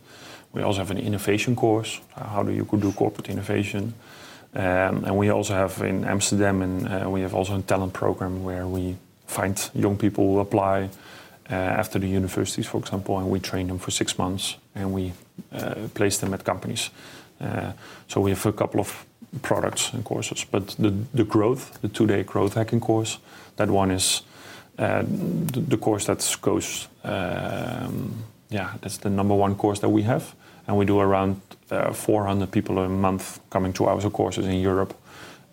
We 0.53 0.61
also 0.61 0.79
have 0.79 0.91
an 0.91 0.97
innovation 0.97 1.55
course. 1.55 1.99
How 2.15 2.43
do 2.43 2.51
you 2.51 2.65
do 2.79 2.91
corporate 2.93 3.29
innovation? 3.29 3.93
Um, 4.55 5.03
and 5.03 5.17
we 5.17 5.29
also 5.29 5.53
have 5.53 5.81
in 5.81 6.05
Amsterdam, 6.05 6.61
and 6.61 6.87
uh, 6.87 7.09
we 7.09 7.21
have 7.21 7.35
also 7.35 7.59
a 7.59 7.61
talent 7.61 7.93
program 7.93 8.43
where 8.43 8.65
we 8.65 8.95
find 9.27 9.69
young 9.75 9.97
people 9.97 10.23
who 10.23 10.39
apply 10.39 10.89
uh, 11.49 11.53
after 11.53 11.99
the 11.99 12.07
universities, 12.07 12.65
for 12.65 12.79
example, 12.79 13.19
and 13.19 13.29
we 13.29 13.39
train 13.39 13.67
them 13.67 13.77
for 13.77 13.91
six 13.91 14.17
months 14.17 14.55
and 14.75 14.93
we 14.93 15.13
place 15.93 16.17
them 16.17 16.33
at 16.33 16.43
companies. 16.43 16.89
So 18.07 18.21
we 18.21 18.31
have 18.31 18.45
a 18.45 18.53
couple 18.53 18.79
of 18.79 19.05
products 19.41 19.93
and 19.93 20.03
courses, 20.03 20.45
but 20.49 20.67
the, 20.79 20.93
the 21.13 21.23
growth, 21.23 21.79
the 21.81 21.87
two-day 21.87 22.23
growth 22.23 22.55
hacking 22.55 22.79
course, 22.79 23.19
that 23.57 23.69
one 23.69 23.91
is 23.91 24.21
uh, 24.77 25.03
the, 25.07 25.77
course 25.77 26.05
that 26.05 26.37
goes, 26.41 26.87
um, 27.03 28.23
yeah, 28.49 28.73
that's 28.81 28.97
the 28.97 29.09
number 29.09 29.35
one 29.35 29.55
course 29.55 29.79
that 29.79 29.89
we 29.89 30.03
have. 30.03 30.35
And 30.67 30.77
we 30.77 30.85
do 30.85 30.99
around 30.99 31.41
uh, 31.71 31.93
400 31.93 32.51
people 32.51 32.79
a 32.79 32.89
month 32.89 33.39
coming 33.49 33.73
to 33.73 33.85
our 33.85 34.09
courses 34.09 34.45
in 34.45 34.59
Europe. 34.59 34.93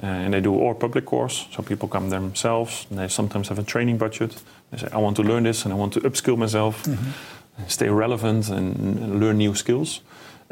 Uh, 0.03 0.07
and 0.07 0.35
they 0.35 0.41
do 0.41 0.55
all 0.55 0.75
public 0.75 1.07
course, 1.07 1.47
so 1.53 1.63
people 1.63 1.89
come 1.89 2.11
themselves. 2.11 2.87
And 2.91 2.99
they 2.99 3.09
sometimes 3.09 3.49
have 3.49 3.59
a 3.59 3.63
training 3.63 3.99
budget. 3.99 4.43
They 4.71 4.79
say, 4.79 4.89
I 4.93 4.99
want 4.99 5.17
to 5.17 5.23
learn 5.23 5.45
this 5.45 5.65
and 5.65 5.73
I 5.73 5.77
want 5.77 5.93
to 5.95 6.01
upskill 6.01 6.37
myself, 6.37 6.83
mm-hmm. 6.83 7.67
stay 7.69 7.89
relevant 7.89 8.49
and, 8.51 9.21
learn 9.21 9.39
new 9.39 9.55
skills. 9.55 10.01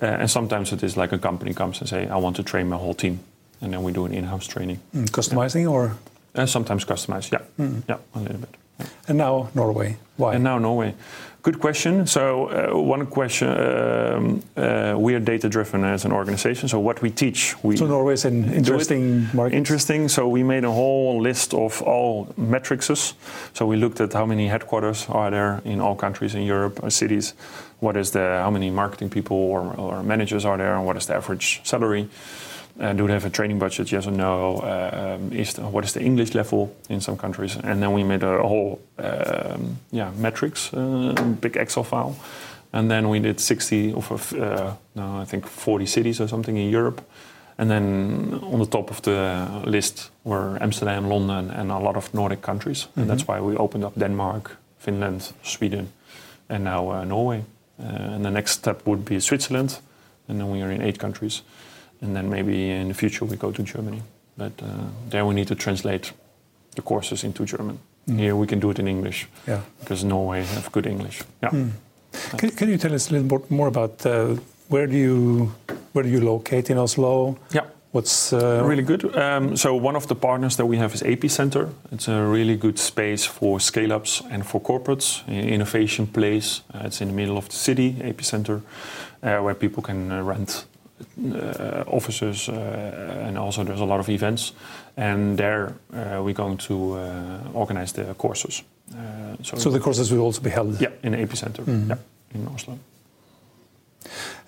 Uh, 0.00 0.06
and 0.06 0.30
sometimes 0.30 0.72
it 0.72 0.82
is 0.82 0.96
like 0.96 1.12
a 1.12 1.18
company 1.18 1.52
comes 1.52 1.80
and 1.80 1.88
say, 1.88 2.06
I 2.08 2.16
want 2.16 2.36
to 2.36 2.42
train 2.42 2.68
my 2.68 2.76
whole 2.76 2.94
team. 2.94 3.18
And 3.60 3.72
then 3.72 3.82
we 3.82 3.92
do 3.92 4.06
an 4.06 4.12
in-house 4.14 4.46
training. 4.46 4.80
Mm, 4.94 5.10
customizing 5.10 5.62
yeah. 5.62 5.68
or? 5.68 5.96
And 6.34 6.48
sometimes 6.48 6.84
customized, 6.84 7.32
yeah. 7.32 7.42
Mm. 7.58 7.82
Yeah, 7.88 7.98
a 8.14 8.18
little 8.18 8.38
bit. 8.38 8.56
Yeah. 8.78 8.86
And 9.08 9.18
now 9.18 9.50
Norway. 9.54 9.96
Why? 10.16 10.34
And 10.34 10.44
now 10.44 10.58
Norway. 10.58 10.94
Good 11.42 11.58
question. 11.58 12.06
So 12.06 12.48
uh, 12.48 12.78
one 12.78 13.06
question: 13.06 13.48
um, 13.48 14.42
uh, 14.56 14.94
we 14.96 15.14
are 15.14 15.20
data-driven 15.20 15.84
as 15.84 16.04
an 16.04 16.12
organization. 16.12 16.68
So 16.68 16.78
what 16.78 17.02
we 17.02 17.10
teach, 17.10 17.54
we 17.64 17.76
so 17.76 17.86
Norway 17.86 18.14
is 18.14 18.24
an 18.24 18.52
interesting 18.52 19.28
market. 19.34 19.56
Interesting. 19.56 20.08
So 20.08 20.28
we 20.28 20.42
made 20.42 20.64
a 20.64 20.70
whole 20.70 21.20
list 21.20 21.52
of 21.52 21.82
all 21.82 22.32
metrics. 22.36 23.14
So 23.52 23.66
we 23.66 23.76
looked 23.76 24.00
at 24.00 24.12
how 24.12 24.24
many 24.24 24.48
headquarters 24.48 25.06
are 25.08 25.30
there 25.30 25.60
in 25.64 25.80
all 25.80 25.96
countries 25.96 26.34
in 26.34 26.42
Europe, 26.42 26.80
or 26.82 26.90
cities. 26.90 27.34
What 27.80 27.96
is 27.96 28.10
the 28.10 28.40
how 28.42 28.50
many 28.50 28.70
marketing 28.70 29.10
people 29.10 29.36
or, 29.36 29.74
or 29.76 30.02
managers 30.02 30.44
are 30.44 30.56
there, 30.56 30.76
and 30.76 30.86
what 30.86 30.96
is 30.96 31.06
the 31.06 31.14
average 31.16 31.60
salary? 31.64 32.08
Uh, 32.82 32.92
do 32.92 33.06
they 33.06 33.12
have 33.12 33.24
a 33.24 33.30
training 33.30 33.60
budget? 33.60 33.92
Yes 33.92 34.06
or 34.06 34.10
no? 34.10 34.56
Uh, 34.56 35.16
um, 35.16 35.32
is 35.32 35.54
the, 35.54 35.62
what 35.62 35.84
is 35.84 35.92
the 35.92 36.00
English 36.00 36.34
level 36.34 36.74
in 36.88 37.00
some 37.00 37.16
countries? 37.16 37.56
And 37.56 37.80
then 37.80 37.92
we 37.92 38.02
made 38.02 38.24
a 38.24 38.42
whole 38.42 38.80
um, 38.98 39.78
yeah 39.92 40.10
metrics, 40.16 40.74
uh, 40.74 41.14
big 41.40 41.56
Excel 41.56 41.84
file, 41.84 42.16
and 42.72 42.90
then 42.90 43.08
we 43.08 43.20
did 43.20 43.38
60 43.38 43.92
of 43.92 44.32
uh, 44.32 44.74
no, 44.96 45.20
I 45.20 45.24
think 45.24 45.46
40 45.46 45.86
cities 45.86 46.20
or 46.20 46.26
something 46.26 46.56
in 46.56 46.70
Europe. 46.70 47.02
And 47.56 47.70
then 47.70 48.40
on 48.42 48.58
the 48.58 48.66
top 48.66 48.90
of 48.90 49.02
the 49.02 49.62
list 49.64 50.10
were 50.24 50.58
Amsterdam, 50.60 51.08
London, 51.08 51.50
and 51.50 51.70
a 51.70 51.78
lot 51.78 51.96
of 51.96 52.12
Nordic 52.12 52.42
countries. 52.42 52.78
Mm-hmm. 52.78 53.00
And 53.00 53.10
that's 53.10 53.28
why 53.28 53.40
we 53.40 53.56
opened 53.56 53.84
up 53.84 53.96
Denmark, 53.96 54.56
Finland, 54.78 55.32
Sweden, 55.42 55.92
and 56.48 56.64
now 56.64 56.90
uh, 56.90 57.04
Norway. 57.04 57.44
Uh, 57.78 58.14
and 58.14 58.24
the 58.24 58.30
next 58.30 58.52
step 58.52 58.84
would 58.86 59.04
be 59.04 59.20
Switzerland, 59.20 59.78
and 60.28 60.40
then 60.40 60.50
we 60.50 60.62
are 60.62 60.72
in 60.72 60.82
eight 60.82 60.98
countries 60.98 61.42
and 62.02 62.14
then 62.14 62.28
maybe 62.28 62.52
in 62.70 62.88
the 62.88 62.94
future 62.94 63.24
we 63.24 63.36
go 63.36 63.50
to 63.52 63.62
Germany. 63.62 64.02
But 64.36 64.52
uh, 64.62 64.66
there 65.10 65.24
we 65.24 65.34
need 65.34 65.48
to 65.48 65.54
translate 65.54 66.12
the 66.74 66.82
courses 66.82 67.24
into 67.24 67.44
German. 67.44 67.78
Here 68.16 68.34
we 68.34 68.46
can 68.46 68.60
do 68.60 68.70
it 68.70 68.78
in 68.78 68.88
English 68.88 69.26
Yeah. 69.46 69.60
because 69.80 70.04
Norway 70.06 70.42
have 70.44 70.70
good 70.72 70.86
English. 70.86 71.22
Yeah. 71.42 71.50
Can, 72.38 72.50
can 72.50 72.68
you 72.68 72.76
tell 72.78 72.92
us 72.94 73.10
a 73.10 73.12
little 73.12 73.38
bit 73.38 73.50
more 73.50 73.68
about 73.68 74.04
uh, 74.06 74.36
where 74.68 74.86
do 74.86 74.96
you 74.96 75.52
where 75.92 76.02
do 76.04 76.10
you 76.10 76.20
locate 76.20 76.70
in 76.72 76.78
Oslo? 76.78 77.36
Yeah. 77.54 77.64
What's 77.92 78.32
uh, 78.32 78.62
Really 78.64 78.82
good. 78.82 79.14
Um, 79.16 79.56
so 79.56 79.74
one 79.74 79.96
of 79.96 80.06
the 80.06 80.14
partners 80.14 80.56
that 80.56 80.64
we 80.66 80.78
have 80.78 80.94
is 80.94 81.02
Epicenter. 81.02 81.68
It's 81.92 82.08
a 82.08 82.22
really 82.22 82.56
good 82.56 82.78
space 82.78 83.26
for 83.26 83.60
scale-ups 83.60 84.22
and 84.30 84.46
for 84.46 84.60
corporates. 84.62 85.22
Innovation 85.28 86.06
place. 86.06 86.62
Uh, 86.74 86.84
it's 86.86 87.02
in 87.02 87.08
the 87.08 87.14
middle 87.14 87.36
of 87.36 87.48
the 87.48 87.54
city, 87.56 87.92
Epicenter, 88.00 88.62
uh, 89.22 89.38
where 89.42 89.54
people 89.54 89.82
can 89.82 90.10
uh, 90.10 90.22
rent 90.22 90.64
offices, 91.86 92.48
uh, 92.48 93.26
and 93.28 93.38
also 93.38 93.64
there's 93.64 93.80
a 93.80 93.84
lot 93.84 94.00
of 94.00 94.08
events. 94.08 94.52
And 94.96 95.36
there 95.38 95.74
uh, 95.94 96.22
we're 96.22 96.34
going 96.34 96.58
to 96.58 96.74
uh, 96.94 97.38
organize 97.54 97.92
the 97.92 98.14
courses. 98.14 98.62
Uh, 98.92 99.36
so, 99.42 99.56
so 99.56 99.70
the 99.70 99.80
courses 99.80 100.10
will 100.10 100.20
also 100.20 100.42
be 100.42 100.50
held? 100.50 100.80
yeah, 100.80 100.90
in 101.02 101.14
Epicenter. 101.14 101.66
Yeah, 101.88 101.96
in 102.34 102.46
Oslo. 102.48 102.78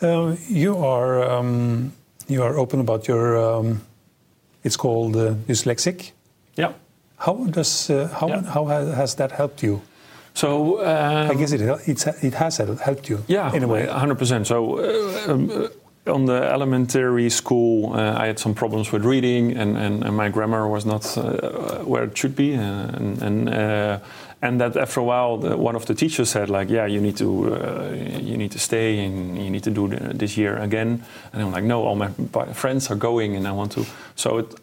Uh, 0.02 0.36
you 0.48 0.76
are 0.76 1.22
um, 1.38 1.92
you 2.28 2.42
are 2.42 2.58
open 2.58 2.80
about 2.80 3.08
your. 3.08 3.36
Um, 3.38 3.80
it's 4.62 4.76
called 4.76 5.16
uh, 5.16 5.34
dyslexic. 5.48 6.12
Yeah. 6.56 6.72
How 7.16 7.34
does 7.50 7.90
uh, 7.90 8.08
how 8.20 8.28
Yeah. 8.28 8.42
how 8.42 8.66
has 8.66 9.14
that 9.14 9.32
helped 9.32 9.62
you? 9.62 9.80
So 10.34 10.80
um, 10.80 11.30
I 11.30 11.34
guess 11.34 11.52
it 11.52 11.60
it's, 11.86 12.06
it 12.22 12.34
has 12.34 12.56
helped 12.58 13.08
you. 13.08 13.18
Yeah, 13.28 13.54
in 13.54 13.62
a 13.62 13.68
way. 13.68 13.86
100%. 13.86 14.46
So 14.46 14.78
uh, 14.78 15.32
um, 15.32 15.50
uh, 15.50 15.68
on 16.06 16.26
the 16.26 16.42
elementary 16.52 17.30
school, 17.30 17.94
uh, 17.94 18.14
I 18.18 18.26
had 18.26 18.38
some 18.38 18.54
problems 18.54 18.92
with 18.92 19.04
reading, 19.04 19.56
and, 19.56 19.76
and, 19.76 20.04
and 20.04 20.16
my 20.16 20.28
grammar 20.28 20.68
was 20.68 20.84
not 20.84 21.16
uh, 21.16 21.78
where 21.78 22.04
it 22.04 22.16
should 22.16 22.36
be, 22.36 22.52
and 22.52 23.22
and, 23.22 23.48
uh, 23.48 23.98
and 24.42 24.60
that 24.60 24.76
after 24.76 25.00
a 25.00 25.04
while, 25.04 25.38
the, 25.38 25.56
one 25.56 25.74
of 25.74 25.86
the 25.86 25.94
teachers 25.94 26.28
said 26.28 26.50
like, 26.50 26.68
yeah, 26.68 26.84
you 26.84 27.00
need 27.00 27.16
to 27.16 27.54
uh, 27.54 27.90
you 28.20 28.36
need 28.36 28.52
to 28.52 28.58
stay 28.58 29.04
and 29.04 29.38
you 29.42 29.50
need 29.50 29.62
to 29.62 29.70
do 29.70 29.88
the, 29.88 30.12
this 30.14 30.36
year 30.36 30.56
again, 30.58 31.02
and 31.32 31.42
I'm 31.42 31.52
like, 31.52 31.64
no, 31.64 31.84
all 31.84 31.96
my 31.96 32.10
friends 32.52 32.90
are 32.90 32.96
going, 32.96 33.36
and 33.36 33.46
I 33.46 33.52
want 33.52 33.72
to. 33.72 33.86
So 34.14 34.38
it 34.38 34.54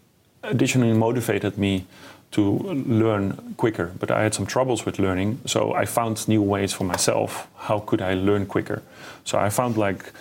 additionally 0.44 0.94
motivated 0.94 1.58
me 1.58 1.86
to 2.32 2.42
learn 2.88 3.56
quicker. 3.58 3.92
But 4.00 4.12
I 4.12 4.22
had 4.22 4.34
some 4.34 4.46
troubles 4.46 4.86
with 4.86 5.00
learning, 5.00 5.40
so 5.46 5.74
I 5.74 5.86
found 5.86 6.28
new 6.28 6.42
ways 6.42 6.72
for 6.72 6.84
myself. 6.84 7.48
How 7.56 7.80
could 7.80 8.02
I 8.02 8.14
learn 8.14 8.46
quicker? 8.46 8.84
So 9.26 9.40
I 9.40 9.50
found 9.50 9.76
like 9.76 10.12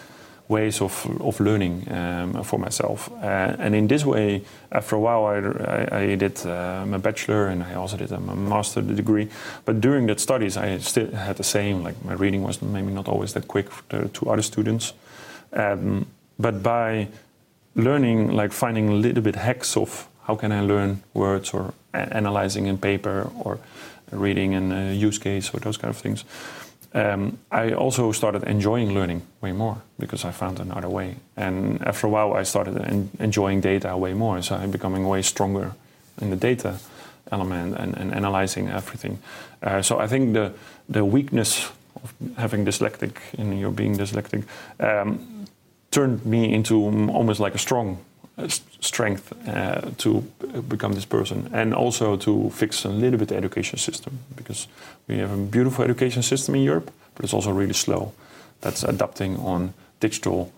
ways 0.51 0.81
of, 0.81 1.07
of 1.21 1.41
learning 1.41 1.87
um, 1.91 2.43
for 2.43 2.59
myself. 2.59 3.09
Uh, 3.23 3.57
and 3.59 3.75
in 3.75 3.87
this 3.87 4.05
way, 4.05 4.43
after 4.73 4.97
a 4.97 5.01
while, 5.01 5.25
I, 5.25 5.37
I, 5.97 5.99
I 6.01 6.15
did 6.17 6.45
uh, 6.45 6.85
my 6.87 6.99
bachelor 6.99 7.47
and 7.47 7.63
I 7.63 7.75
also 7.75 7.97
did 7.97 8.13
a 8.13 8.19
master 8.21 8.83
degree. 8.83 9.29
But 9.65 9.81
during 9.81 10.07
that 10.09 10.21
studies, 10.21 10.57
I 10.57 10.79
still 10.79 11.11
had 11.13 11.37
the 11.37 11.45
same, 11.45 11.83
like 11.85 12.05
my 12.05 12.15
reading 12.15 12.43
was 12.43 12.61
maybe 12.61 12.93
not 12.93 13.09
always 13.09 13.33
that 13.33 13.47
quick 13.47 13.69
to, 13.89 14.09
to 14.09 14.31
other 14.31 14.43
students. 14.43 14.93
Um, 15.53 16.07
but 16.39 16.63
by 16.63 17.09
learning, 17.75 18.33
like 18.33 18.53
finding 18.53 18.89
a 18.89 18.95
little 18.95 19.23
bit 19.23 19.37
hacks 19.37 19.77
of 19.77 20.09
how 20.27 20.35
can 20.37 20.53
I 20.53 20.61
learn 20.61 21.03
words 21.15 21.55
or 21.55 21.75
analyzing 21.93 22.67
in 22.67 22.79
paper 22.79 23.31
or 23.41 23.59
reading 24.11 24.53
in 24.53 24.73
a 24.73 24.93
use 24.93 25.19
case 25.19 25.55
or 25.55 25.61
those 25.61 25.77
kind 25.77 25.91
of 25.91 25.97
things. 25.97 26.25
Um, 26.93 27.39
I 27.53 27.73
also 27.73 28.13
started 28.13 28.43
enjoying 28.45 28.93
learning 28.93 29.23
way 29.41 29.53
more 29.53 29.81
because 29.99 30.25
I 30.25 30.33
found 30.33 30.59
another 30.59 30.89
way. 30.89 31.17
And 31.37 31.81
after 31.87 32.07
a 32.07 32.11
while, 32.11 32.35
I 32.35 32.43
started 32.45 32.77
en- 32.79 33.11
enjoying 33.21 33.61
data 33.61 33.97
way 33.97 34.15
more. 34.15 34.43
So 34.43 34.57
I'm 34.57 34.71
becoming 34.71 35.07
way 35.07 35.23
stronger 35.23 35.73
in 36.21 36.31
the 36.31 36.37
data 36.37 36.79
element 37.31 37.77
and, 37.77 37.97
and 37.97 38.13
analyzing 38.13 38.69
everything. 38.69 39.19
Uh, 39.63 39.83
so 39.83 40.01
I 40.01 40.09
think 40.09 40.33
the 40.33 40.53
the 40.89 41.05
weakness 41.05 41.71
of 42.03 42.13
having 42.37 42.65
dyslexic 42.65 43.17
in 43.39 43.57
your 43.59 43.71
being 43.71 43.97
dyslexic 43.97 44.45
um, 44.81 45.47
turned 45.91 46.25
me 46.25 46.53
into 46.53 46.75
almost 47.11 47.41
like 47.41 47.55
a 47.55 47.59
strong 47.59 47.99
strength 48.81 49.33
uh, 49.49 49.81
to 49.99 50.23
become 50.69 50.95
this 50.95 51.07
person 51.07 51.49
and 51.53 51.75
also 51.75 52.17
to 52.17 52.51
fix 52.51 52.85
a 52.85 52.89
little 52.89 53.19
bit 53.19 53.29
the 53.29 53.37
education 53.37 53.79
system 53.79 54.19
because 54.37 54.69
we 55.09 55.19
have 55.19 55.33
a 55.33 55.37
beautiful 55.37 55.85
education 55.85 56.23
system 56.23 56.55
in 56.55 56.63
Europe 56.63 56.91
but 57.15 57.25
it's 57.25 57.35
also 57.35 57.51
really 57.53 57.75
slow 57.75 58.13
that's 58.61 58.83
adapting 58.85 59.37
on 59.37 59.73
digital 60.01 60.51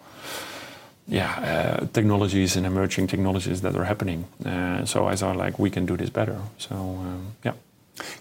yeah 1.09 1.79
uh, 1.81 1.87
technologies 1.93 2.57
and 2.57 2.67
emerging 2.67 3.09
technologies 3.09 3.61
that 3.61 3.75
are 3.75 3.85
happening 3.85 4.25
uh, 4.47 4.85
so 4.85 5.09
I 5.13 5.17
thought 5.17 5.37
like 5.37 5.59
we 5.59 5.71
can 5.71 5.87
do 5.87 5.97
this 5.97 6.11
better 6.11 6.37
so 6.59 6.75
um, 6.75 7.35
yeah 7.45 7.55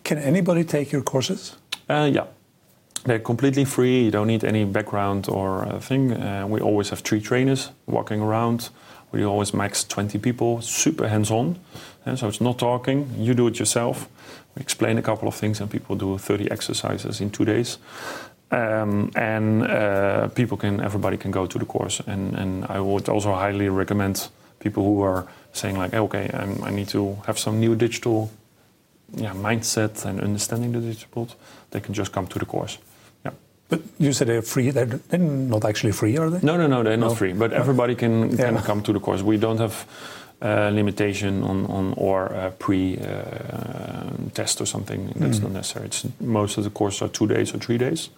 Can 0.03 0.17
anybody 0.17 0.63
take 0.63 0.91
your 0.91 1.03
courses? 1.03 1.55
uh, 1.89 2.09
yeah. 2.11 2.25
They're 3.03 3.19
completely 3.19 3.65
free. 3.65 4.03
You 4.05 4.11
don't 4.11 4.27
need 4.27 4.43
any 4.43 4.63
background 4.63 5.27
or 5.27 5.65
uh, 5.65 5.79
thing. 5.79 6.11
Uh, 6.11 6.45
we 6.47 6.61
always 6.61 6.89
have 6.89 7.01
three 7.01 7.19
trainers 7.19 7.71
walking 7.87 8.21
around. 8.21 8.69
We 9.11 9.25
always 9.25 9.53
max 9.53 9.83
20 9.83 10.19
people, 10.19 10.61
super 10.61 11.07
hands-on. 11.07 11.59
And 12.05 12.17
so 12.17 12.27
it's 12.27 12.41
not 12.41 12.57
talking. 12.57 13.13
You 13.17 13.33
do 13.33 13.47
it 13.47 13.59
yourself. 13.59 14.07
We 14.55 14.61
explain 14.61 14.97
a 14.97 15.01
couple 15.01 15.27
of 15.27 15.35
things, 15.35 15.61
and 15.61 15.69
people 15.69 15.95
do 15.95 16.17
30 16.17 16.49
exercises 16.51 17.21
in 17.21 17.29
two 17.29 17.45
days. 17.45 17.77
Um, 18.51 19.11
and 19.15 19.63
uh, 19.63 20.27
people 20.29 20.57
can, 20.57 20.81
everybody 20.81 21.17
can 21.17 21.31
go 21.31 21.45
to 21.45 21.59
the 21.59 21.65
course. 21.65 22.01
And, 22.05 22.35
and 22.35 22.65
I 22.65 22.79
would 22.79 23.07
also 23.07 23.33
highly 23.33 23.69
recommend 23.69 24.29
people 24.59 24.83
who 24.83 25.01
are 25.01 25.27
saying 25.53 25.77
like, 25.77 25.93
okay, 25.93 26.29
I'm, 26.33 26.63
I 26.63 26.69
need 26.69 26.89
to 26.89 27.17
have 27.25 27.37
some 27.39 27.59
new 27.59 27.75
digital 27.75 28.29
yeah, 29.15 29.33
mindset 29.33 30.05
and 30.05 30.21
understanding 30.21 30.71
the 30.71 30.79
digital 30.79 31.29
they 31.71 31.79
can 31.79 31.93
just 31.93 32.11
come 32.11 32.27
to 32.27 32.39
the 32.39 32.45
course. 32.45 32.77
But 33.71 33.81
you 33.99 34.11
said 34.13 34.27
they're 34.27 34.41
free. 34.41 34.69
They're, 34.71 34.99
they're 35.09 35.19
not 35.49 35.63
actually 35.65 35.93
free, 35.93 36.17
are 36.17 36.29
they? 36.29 36.39
No, 36.45 36.57
no, 36.57 36.67
no, 36.67 36.83
they're 36.83 36.97
not 36.97 37.17
free, 37.17 37.33
but 37.33 37.53
everybody 37.53 37.95
can, 37.95 38.29
can 38.37 38.55
Yeah. 38.55 38.61
come 38.61 38.81
to 38.83 38.91
the 38.93 38.99
course. 38.99 39.23
We 39.23 39.37
don't 39.37 39.59
have 39.59 39.85
uh, 40.41 40.69
limitation 40.73 41.41
on, 41.43 41.65
on 41.67 41.93
or 41.95 42.33
uh, 42.35 42.51
pre 42.59 42.97
uh, 42.97 44.09
test 44.33 44.59
or 44.61 44.65
something. 44.65 45.13
That's 45.15 45.39
not 45.39 45.51
necessary. 45.51 45.85
It's, 45.85 46.05
most 46.19 46.57
of 46.57 46.63
the 46.65 46.69
courses 46.69 47.01
are 47.01 47.07
two 47.09 47.27
days 47.27 47.53
or 47.53 47.59
three 47.59 47.77
days. 47.77 48.09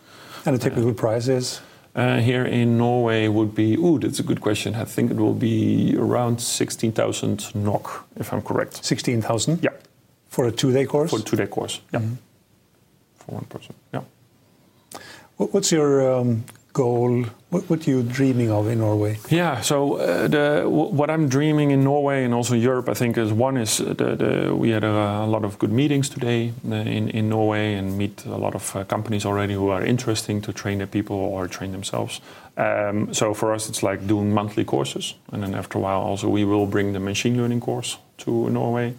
And 0.46 0.56
the 0.56 0.60
typical 0.70 0.94
price 0.94 1.28
is 1.28 1.62
Uh, 1.96 2.18
here 2.26 2.44
in 2.50 2.78
Norway 2.78 3.28
would 3.28 3.54
be, 3.54 3.76
ooh, 3.78 4.00
that's 4.00 4.20
a 4.20 4.24
good 4.24 4.40
question. 4.42 4.74
I 4.76 4.86
think 4.86 5.12
it 5.12 5.18
will 5.18 5.36
be 5.40 5.96
around 6.00 6.40
16,000 6.42 7.54
NOK, 7.54 7.88
if 8.20 8.34
I'm 8.34 8.42
correct. 8.42 8.84
16,000 8.84 9.60
Yeah, 9.64 9.70
for 10.30 10.48
a 10.48 10.52
two-day 10.52 10.86
course. 10.88 11.12
for 11.12 11.20
a 11.20 11.24
two 11.24 11.38
day 11.38 11.46
course. 11.48 11.82
Yeah. 11.94 12.02
For 13.20 13.36
one 13.36 13.46
person. 13.46 13.76
Yeah. 13.94 14.02
What- 15.38 15.54
What's 15.54 15.72
your 15.72 16.20
um, 16.20 16.44
goal? 16.74 17.26
What, 17.50 17.70
what 17.70 17.88
are 17.88 17.92
you 17.92 18.04
dreaming 18.04 18.52
of 18.52 18.68
in 18.68 18.80
Norway? 18.80 19.18
Yeah, 19.30 19.62
so 19.62 19.98
uh, 19.98 20.28
the, 20.28 20.64
what 20.68 21.10
I'm 21.10 21.28
dreaming 21.30 21.72
in 21.72 21.84
Norway 21.84 22.24
and 22.26 22.34
also 22.34 22.56
Europe, 22.56 22.90
I 22.90 22.94
think, 22.96 23.18
is 23.18 23.32
one 23.32 23.58
is 23.58 23.80
uh, 23.80 23.94
the, 23.94 24.16
the, 24.16 24.56
we 24.56 24.72
had 24.72 24.84
a, 24.84 25.24
a 25.24 25.28
lot 25.28 25.44
of 25.46 25.58
good 25.60 25.72
meetings 25.72 26.10
today 26.10 26.52
uh, 26.70 26.76
in, 26.76 27.10
in 27.10 27.30
Norway 27.30 27.76
and 27.76 27.96
meet 27.98 28.26
a 28.26 28.38
lot 28.38 28.56
of 28.56 28.76
uh, 28.76 28.84
companies 28.86 29.26
already 29.26 29.54
who 29.54 29.70
are 29.70 29.84
interesting 29.86 30.42
to 30.42 30.52
train 30.54 30.78
their 30.80 30.88
people 30.88 31.16
or 31.16 31.48
train 31.48 31.72
themselves. 31.72 32.22
Um, 32.58 33.14
so 33.14 33.34
for 33.34 33.54
us, 33.54 33.70
it's 33.70 33.84
like 33.84 34.08
doing 34.08 34.32
monthly 34.34 34.64
courses, 34.64 35.16
and 35.32 35.42
then 35.44 35.56
after 35.56 35.78
a 35.78 35.82
while, 35.82 36.02
also 36.02 36.28
we 36.30 36.44
will 36.46 36.66
bring 36.68 36.94
the 36.94 37.00
machine 37.00 37.38
learning 37.38 37.62
course 37.62 37.98
to 38.20 38.50
Norway. 38.50 38.94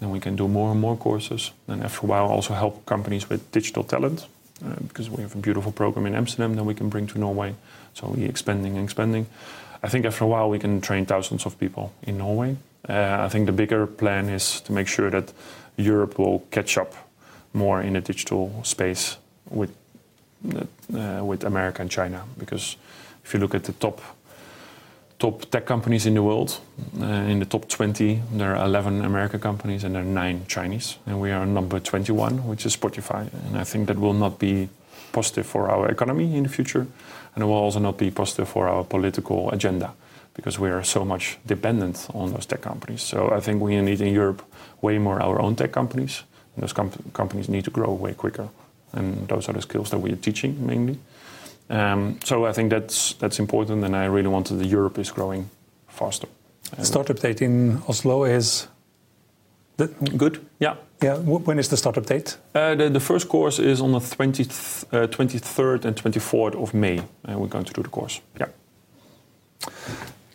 Then 0.00 0.10
we 0.10 0.20
can 0.20 0.36
do 0.36 0.46
more 0.48 0.70
and 0.70 0.80
more 0.80 0.96
courses. 0.96 1.52
And 1.66 1.82
after 1.82 2.06
a 2.06 2.08
while, 2.08 2.26
also 2.26 2.54
help 2.54 2.86
companies 2.86 3.28
with 3.28 3.40
digital 3.52 3.82
talent 3.84 4.26
uh, 4.64 4.74
because 4.86 5.10
we 5.10 5.22
have 5.22 5.34
a 5.34 5.38
beautiful 5.38 5.72
program 5.72 6.06
in 6.06 6.14
Amsterdam 6.14 6.54
that 6.56 6.64
we 6.64 6.74
can 6.74 6.88
bring 6.88 7.06
to 7.08 7.18
Norway. 7.18 7.54
So 7.94 8.08
we're 8.08 8.28
expanding 8.28 8.76
and 8.76 8.84
expanding. 8.84 9.26
I 9.82 9.88
think 9.88 10.04
after 10.04 10.24
a 10.24 10.26
while 10.26 10.50
we 10.50 10.58
can 10.58 10.80
train 10.80 11.06
thousands 11.06 11.46
of 11.46 11.58
people 11.58 11.92
in 12.02 12.18
Norway. 12.18 12.56
Uh, 12.88 13.18
I 13.20 13.28
think 13.28 13.46
the 13.46 13.52
bigger 13.52 13.86
plan 13.86 14.28
is 14.28 14.60
to 14.62 14.72
make 14.72 14.88
sure 14.88 15.10
that 15.10 15.32
Europe 15.76 16.18
will 16.18 16.40
catch 16.50 16.78
up 16.78 16.94
more 17.52 17.80
in 17.82 17.92
the 17.94 18.00
digital 18.00 18.60
space 18.64 19.16
with 19.50 19.70
uh, 20.44 21.24
with 21.24 21.44
America 21.44 21.82
and 21.82 21.90
China. 21.90 22.24
Because 22.38 22.76
if 23.24 23.34
you 23.34 23.40
look 23.40 23.54
at 23.54 23.64
the 23.64 23.72
top 23.72 24.00
top 25.18 25.50
tech 25.50 25.66
companies 25.66 26.06
in 26.06 26.14
the 26.14 26.22
world, 26.22 26.60
uh, 27.00 27.04
in 27.04 27.40
the 27.40 27.44
top 27.44 27.68
20, 27.68 28.22
there 28.32 28.56
are 28.56 28.64
11 28.64 29.04
American 29.04 29.40
companies 29.40 29.84
and 29.84 29.94
there 29.94 30.02
are 30.02 30.04
nine 30.04 30.44
Chinese, 30.46 30.98
and 31.06 31.20
we 31.20 31.32
are 31.32 31.44
number 31.44 31.80
21, 31.80 32.46
which 32.46 32.64
is 32.64 32.76
Spotify. 32.76 33.28
And 33.46 33.58
I 33.58 33.64
think 33.64 33.88
that 33.88 33.98
will 33.98 34.14
not 34.14 34.38
be 34.38 34.68
positive 35.12 35.46
for 35.46 35.70
our 35.70 35.88
economy 35.88 36.36
in 36.36 36.44
the 36.44 36.48
future, 36.48 36.86
and 37.34 37.42
it 37.42 37.46
will 37.46 37.54
also 37.54 37.80
not 37.80 37.98
be 37.98 38.10
positive 38.10 38.48
for 38.48 38.68
our 38.68 38.84
political 38.84 39.50
agenda 39.50 39.92
because 40.34 40.56
we 40.56 40.70
are 40.70 40.84
so 40.84 41.04
much 41.04 41.36
dependent 41.46 42.06
on 42.14 42.32
those 42.32 42.46
tech 42.46 42.60
companies. 42.60 43.02
So 43.02 43.30
I 43.32 43.40
think 43.40 43.60
we 43.60 43.80
need 43.80 44.00
in 44.00 44.14
Europe 44.14 44.42
way 44.80 44.98
more 44.98 45.20
our 45.20 45.40
own 45.40 45.56
tech 45.56 45.72
companies, 45.72 46.22
and 46.54 46.62
those 46.62 46.72
comp- 46.72 47.12
companies 47.12 47.48
need 47.48 47.64
to 47.64 47.70
grow 47.70 47.92
way 47.92 48.14
quicker. 48.14 48.48
And 48.92 49.26
those 49.26 49.48
are 49.48 49.52
the 49.52 49.62
skills 49.62 49.90
that 49.90 49.98
we 49.98 50.12
are 50.12 50.16
teaching 50.16 50.64
mainly. 50.64 50.98
Um, 51.70 52.18
so 52.24 52.46
I 52.46 52.52
think 52.52 52.70
that's 52.70 53.14
that's 53.18 53.38
important, 53.38 53.84
and 53.84 53.94
I 53.94 54.06
really 54.06 54.28
wanted 54.28 54.58
that 54.58 54.64
the 54.64 54.70
Europe 54.76 55.00
is 55.00 55.12
growing 55.12 55.50
faster. 55.88 56.28
The 56.76 56.84
startup 56.84 57.20
date 57.20 57.44
in 57.44 57.82
Oslo 57.88 58.24
is 58.24 58.68
Good. 60.16 60.40
Yeah. 60.58 60.74
yeah. 61.02 61.16
When 61.18 61.58
is 61.58 61.68
the 61.68 61.76
startup 61.76 62.04
date? 62.06 62.36
Uh, 62.54 62.74
the, 62.74 62.90
the 62.90 63.00
first 63.00 63.28
course 63.28 63.60
is 63.60 63.80
on 63.80 63.92
the 63.92 64.00
20th, 64.00 64.84
uh, 64.92 65.06
23rd 65.06 65.84
and 65.84 65.96
24th 65.96 66.56
of 66.56 66.74
May, 66.74 67.00
and 67.24 67.40
we're 67.40 67.46
going 67.46 67.64
to 67.64 67.72
do 67.72 67.82
the 67.82 67.88
course. 67.88 68.20
Yeah. 68.40 68.48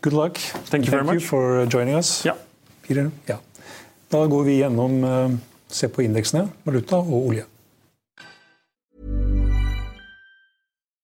Good 0.02 0.14
luck. 0.14 0.38
Thank 0.38 0.86
you 0.86 0.92
very 0.92 1.04
much. 1.04 1.14
you 1.14 1.20
for 1.20 1.60
uh, 1.60 1.66
joining 1.66 1.96
us. 1.96 2.26
Yeah. 2.26 2.38
Peter. 2.88 3.12
Ja. 3.26 3.38
Da 4.10 4.26
går 4.26 4.44
vi 4.44 4.58
gjennom 4.58 5.04
eh, 5.04 5.30
Se 5.68 5.88
på 5.88 6.02
indeksene, 6.02 6.48
valuta 6.64 6.96
og 6.96 7.28
olje. 7.28 7.46